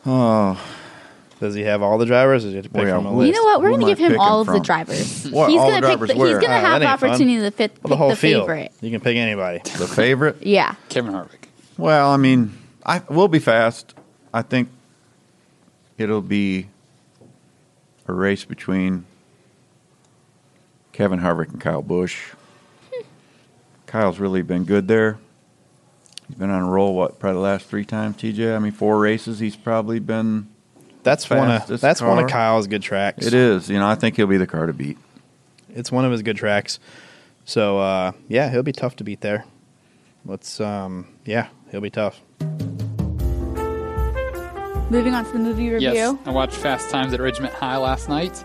[0.05, 0.57] Oh,
[1.39, 2.43] Does he have all the drivers?
[2.45, 3.27] Or does he have to pick Well, yeah, from a who- list?
[3.27, 3.61] You know what?
[3.61, 4.61] We're Who going am to I give him all of the from?
[4.63, 5.25] drivers.
[5.31, 5.97] What, he's all going to pick.
[5.97, 6.31] drivers The, he's where?
[6.39, 7.09] going to Ah, have that the ain't fun.
[7.09, 8.41] opportunity to fit, Well, the pick whole the field.
[8.47, 8.71] favorite.
[8.81, 9.59] You can pick anybody.
[9.77, 10.37] the favorite?
[10.41, 10.75] Yeah.
[10.89, 11.47] Kevin Harvick.
[11.77, 12.53] Well, I mean,
[12.85, 13.93] I will be fast.
[14.33, 14.69] I think
[15.97, 16.67] it'll be
[18.07, 19.05] a race between
[20.93, 22.31] Kevin Harvick and Kyle Busch.
[23.87, 25.17] Kyle's really been good there.
[26.27, 26.95] He's been on a roll.
[26.95, 28.55] What, probably the last three times, TJ?
[28.55, 29.39] I mean, four races.
[29.39, 30.47] He's probably been.
[31.05, 32.29] That's one of fastest that's one of.
[32.29, 33.25] Kyle's good tracks.
[33.25, 33.69] It is.
[33.69, 34.97] You know, I think he'll be the car to beat.
[35.73, 36.79] It's one of his good tracks.
[37.45, 39.45] So uh, yeah, he'll be tough to beat there.
[40.25, 42.19] Let's um, yeah, he'll be tough.
[44.89, 45.91] Moving on to the movie review.
[45.93, 48.43] Yes, I watched Fast Times at Ridgemont High last night.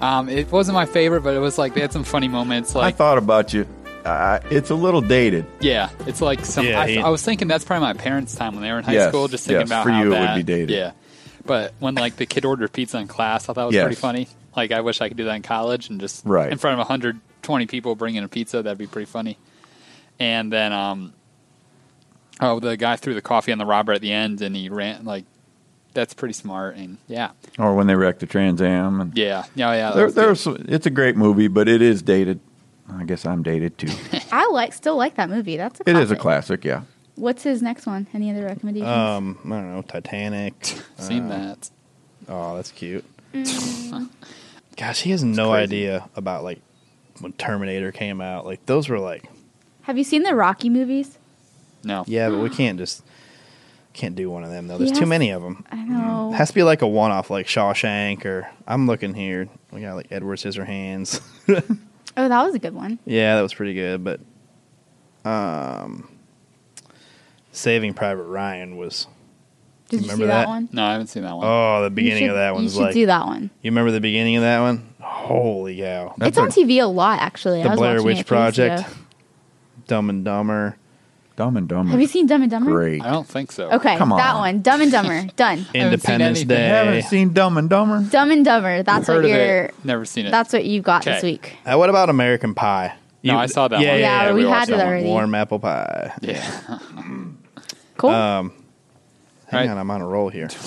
[0.00, 2.74] Um, it wasn't my favorite, but it was like they had some funny moments.
[2.74, 3.66] Like I thought about you.
[4.04, 5.44] Uh, it's a little dated.
[5.60, 6.66] yeah, it's like some.
[6.66, 8.84] Yeah, I, he- I was thinking that's probably my parents' time when they were in
[8.84, 9.28] high Yes, school.
[9.28, 10.70] Just thinking yes, about for how you it would be dated.
[10.70, 10.92] Yeah,
[11.48, 13.82] but when like the kid ordered pizza in class, I thought it was Yes.
[13.84, 14.28] pretty funny.
[14.56, 16.52] Like I wish I could do that in college and just Right.
[16.52, 18.62] in front of 120 people bringing a pizza.
[18.62, 19.36] That'd be pretty funny.
[20.20, 21.12] And then, um,
[22.40, 25.04] oh, the guy threw the coffee on the robber at the end, and he ran
[25.04, 25.24] like.
[25.94, 29.00] That's pretty smart, and yeah, Or when they wrecked the Trans Am.
[29.00, 29.90] And yeah, yeah, yeah.
[29.92, 32.38] there, there's, it's a great movie, but it is dated.
[32.92, 33.88] I guess I'm dated too.
[34.30, 35.56] I like still like that movie.
[35.56, 36.60] That's a it is a classic.
[36.60, 36.82] classic, yeah.
[37.18, 38.06] What's his next one?
[38.14, 38.88] Any other recommendations?
[38.88, 40.54] Um, I don't know, Titanic.
[40.98, 41.70] Seen uh, that.
[42.28, 43.04] Oh, that's cute.
[43.32, 44.08] Mm.
[44.76, 45.62] Gosh, he has no crazy.
[45.62, 46.60] idea about like
[47.20, 48.46] when Terminator came out.
[48.46, 49.28] Like those were like,
[49.82, 51.18] Have you seen the Rocky movies?
[51.84, 53.02] No, yeah, but we can't just
[53.92, 54.78] can't do one of them though.
[54.78, 55.64] He There's too many of them.
[55.72, 56.30] I know.
[56.32, 59.48] It has to be like a one-off, like Shawshank, or I'm looking here.
[59.72, 61.20] We got like Edward Scissorhands.
[62.16, 62.98] oh, that was a good one.
[63.04, 64.04] yeah, that was pretty good.
[64.04, 64.20] But
[65.24, 66.08] um,
[67.58, 69.06] Saving Private Ryan was.
[69.88, 70.48] Did you, remember see that, that?
[70.48, 70.68] one?
[70.70, 71.46] no, I haven't seen that one.
[71.46, 72.94] Oh, the beginning should- of that You should like.
[72.94, 73.50] do that one.
[73.62, 74.86] You remember the beginning of that one?
[75.00, 76.14] Holy cow!
[76.20, 77.60] it's on TV a lot, actually.
[77.60, 78.84] I the was Blair Witch a few weeks Project.
[79.86, 80.76] Dumb and Dumber,
[81.36, 81.90] Dumb and Dumber.
[81.92, 82.70] Have you seen Dumb and Dumber?
[82.70, 83.02] Great.
[83.02, 83.70] I don't think so.
[83.70, 84.18] Okay, Come on.
[84.18, 84.60] that one.
[84.60, 85.24] Dumb and Dumber.
[85.36, 85.66] Done.
[85.72, 86.58] Independence anything.
[86.58, 88.02] You haven't seen Dumb and Dumber?
[88.10, 88.82] Dumb and Dumber.
[88.82, 89.64] That's Heard what you're.
[89.64, 89.84] it.
[89.84, 90.30] Never seen it.
[90.30, 91.56] That's what you got this week.
[91.64, 92.94] Uh, what about American Pie?
[93.22, 94.00] No, I saw that yeah, one.
[94.00, 94.86] Yeah, Yeah, yeah, we watched had it that one.
[94.92, 95.06] already.
[95.06, 96.12] Warm apple pie.
[96.20, 96.78] yeah.
[97.98, 98.10] Cool.
[98.10, 98.52] Um,
[99.48, 99.70] hang Right.
[99.70, 100.48] on, I'm on a roll here.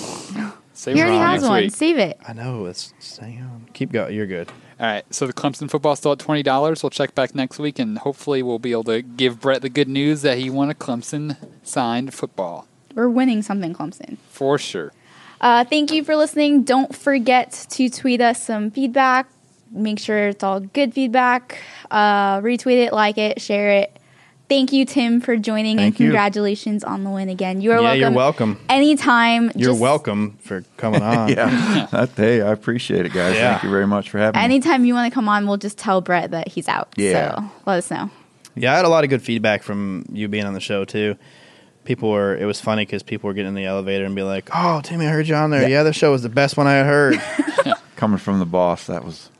[0.74, 1.62] Save he it already for has next one.
[1.64, 1.74] week.
[1.74, 2.18] Save it.
[2.26, 3.66] I know it's hang on.
[3.72, 4.14] Keep going.
[4.14, 4.48] You're good.
[4.80, 5.04] All right.
[5.14, 6.82] So the Clemson football still at twenty dollars.
[6.82, 9.88] We'll check back next week, and hopefully we'll be able to give Brett the good
[9.88, 14.16] news that he won a Clemson signed football We're winning something, Clemson.
[14.30, 14.92] for sure.
[15.40, 16.62] Uh, thank you for listening.
[16.64, 19.28] Don't forget to tweet us some feedback.
[19.70, 21.58] Make sure it's all good feedback.
[21.90, 23.96] Uh, retweet it, like it, share it.
[24.52, 26.06] Thank you, Tim, for joining, Thank and you.
[26.08, 27.62] congratulations on the win again.
[27.62, 28.00] You are welcome.
[28.00, 28.48] yeah, welcome.
[28.50, 28.66] you're welcome.
[28.68, 29.44] Anytime.
[29.56, 31.28] You're just- welcome for coming on.
[31.30, 31.86] Yeah.
[31.90, 33.34] that, hey, I appreciate it, guys.
[33.34, 33.52] Yeah.
[33.52, 34.44] Thank you very much for having me.
[34.44, 36.92] Anytime you want to come on, we'll just tell Brett that he's out.
[36.96, 37.36] Yeah.
[37.36, 38.10] So let us know.
[38.54, 41.16] Yeah, I had a lot of good feedback from you being on the show too.
[41.86, 42.36] People were.
[42.36, 45.06] It was funny because people were getting in the elevator and be like, "Oh, Timmy,
[45.06, 45.66] I heard you on there.
[45.66, 47.22] Yeah, the show was the best one I had heard."
[47.96, 49.30] Coming from the boss, that was.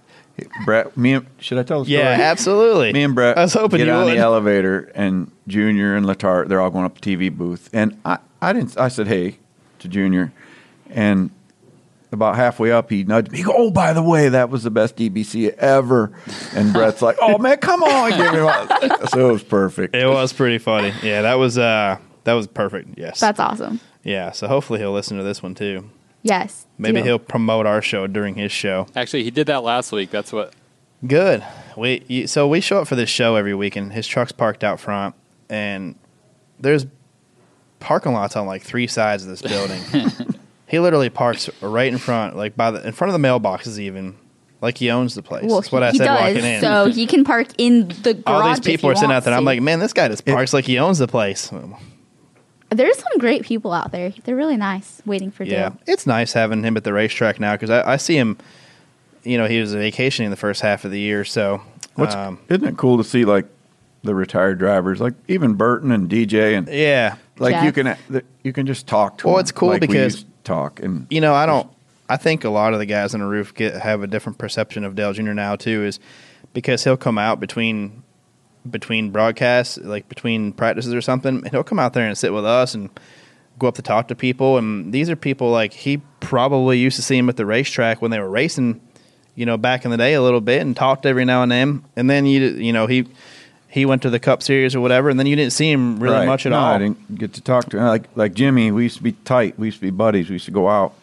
[0.64, 2.00] Brett, me and, should I tell the story?
[2.00, 2.92] yeah, absolutely.
[2.92, 4.14] Me and Brett I was hoping get you on would.
[4.14, 8.18] the elevator, and Junior and Letarte, they're all going up the TV booth, and I,
[8.40, 8.76] I didn't.
[8.78, 9.38] I said, "Hey,"
[9.80, 10.32] to Junior,
[10.90, 11.30] and
[12.10, 13.38] about halfway up, he nudged me.
[13.38, 16.12] He go, "Oh, by the way, that was the best DBC ever."
[16.54, 18.68] And Brett's like, "Oh man, come on!" He gave me one.
[19.08, 19.94] so it was perfect.
[19.94, 20.92] It was pretty funny.
[21.02, 22.98] Yeah, that was uh that was perfect.
[22.98, 23.20] Yes.
[23.20, 23.80] That's awesome.
[24.04, 25.88] yeah, so hopefully he'll listen to this one too.
[26.22, 26.66] Yes.
[26.78, 27.04] Maybe deal.
[27.04, 28.86] he'll promote our show during his show.
[28.94, 30.10] Actually, he did that last week.
[30.10, 30.52] That's what.
[31.06, 31.44] Good.
[31.76, 34.62] We you- so we show up for this show every week, and his truck's parked
[34.62, 35.14] out front,
[35.50, 35.96] and
[36.60, 36.86] there's
[37.80, 39.80] parking lots on like three sides of this building.
[40.68, 44.14] he literally parks right in front, like by the in front of the mailboxes, even
[44.60, 45.44] like he owns the place.
[45.44, 46.60] Well, That's what he, I he said does, walking in.
[46.60, 48.22] so he can park in the garage.
[48.26, 49.34] All these if people he are sitting out wants there.
[49.34, 51.50] I'm like, man, this guy just parks like he owns the place.
[52.74, 54.12] There's some great people out there.
[54.24, 55.78] They're really nice, waiting for Yeah, Dale.
[55.86, 58.38] it's nice having him at the racetrack now because I, I see him.
[59.24, 61.62] You know, he was vacationing the first half of the year, so
[61.94, 63.46] What's um, isn't it cool to see like
[64.02, 67.16] the retired drivers, like even Burton and DJ, and yeah.
[67.38, 67.96] like you can
[68.42, 69.26] you can just talk to.
[69.26, 71.68] Well, them it's cool like because- talk and You know, I don't.
[72.08, 74.84] I think a lot of the guys on the roof get have a different perception
[74.84, 75.32] of Dale Jr.
[75.32, 76.00] now too, is
[76.52, 78.01] because he'll come out between
[78.70, 82.74] between broadcasts, like between practices or something, he'll come out there and sit with us
[82.74, 82.90] and
[83.58, 84.58] go up to talk to people.
[84.58, 88.10] And these are people like he probably used to see him at the racetrack when
[88.10, 88.80] they were racing,
[89.34, 91.84] you know, back in the day a little bit, and talked every now and then.
[91.96, 93.06] And then you you know he
[93.68, 96.16] he went to the Cup Series or whatever, and then you didn't see him really
[96.16, 96.26] Right.
[96.26, 96.74] much at no, all.
[96.74, 97.84] I didn't get to talk to him.
[97.84, 99.58] Like like Jimmy, we used to be tight.
[99.58, 100.28] We used to be buddies.
[100.28, 100.94] We used to go out,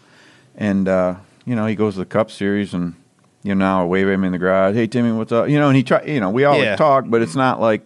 [0.56, 1.15] and uh,
[1.45, 2.94] you know he goes to the Cup Series, and
[3.44, 4.76] you know now I wave at him in the garage.
[4.76, 5.49] Hey Timmy, what's up?
[5.49, 6.03] You know, and he try.
[6.03, 6.76] You know, we always Yeah.
[6.76, 7.82] talk, but it's not like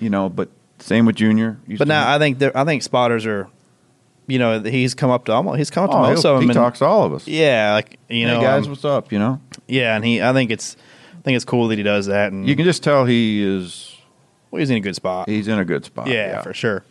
[0.00, 0.28] you know.
[0.28, 0.48] But
[0.78, 1.58] same with Junior.
[1.66, 3.48] Used But to- now I think they're- I think spotters are
[4.26, 6.36] you know, he's come up to almost he's come up to Oh, most he'll- of
[6.36, 6.42] them.
[6.42, 7.26] he and- talks to all of us.
[7.26, 9.10] Yeah, like you Hey, know, guys, um, what's up?
[9.10, 10.76] You know, yeah, and he I think it's
[11.18, 13.96] I think it's cool that he does that, and you can just tell he is.
[14.50, 15.28] well, he's in a good spot.
[15.28, 16.06] He's in a good spot.
[16.08, 16.84] yeah, for sure.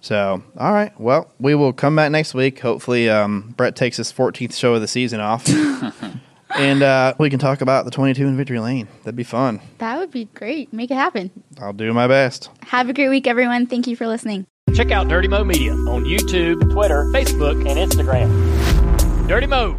[0.00, 0.92] So, all right.
[1.00, 2.58] Well, we will come back next week.
[2.60, 5.46] Hopefully, um, Brett takes his 14th show of the season off,
[6.56, 8.88] and uh, we can talk about the 22 in Victory Lane.
[9.04, 9.60] That'd be fun.
[9.78, 10.72] That would be great.
[10.72, 11.30] Make it happen.
[11.60, 12.50] I'll do my best.
[12.66, 13.66] Have a great week, everyone.
[13.66, 14.46] Thank you for listening.
[14.74, 19.28] Check out Dirty Mo Media on YouTube, Twitter, Facebook, and Instagram.
[19.28, 19.78] Dirty Mo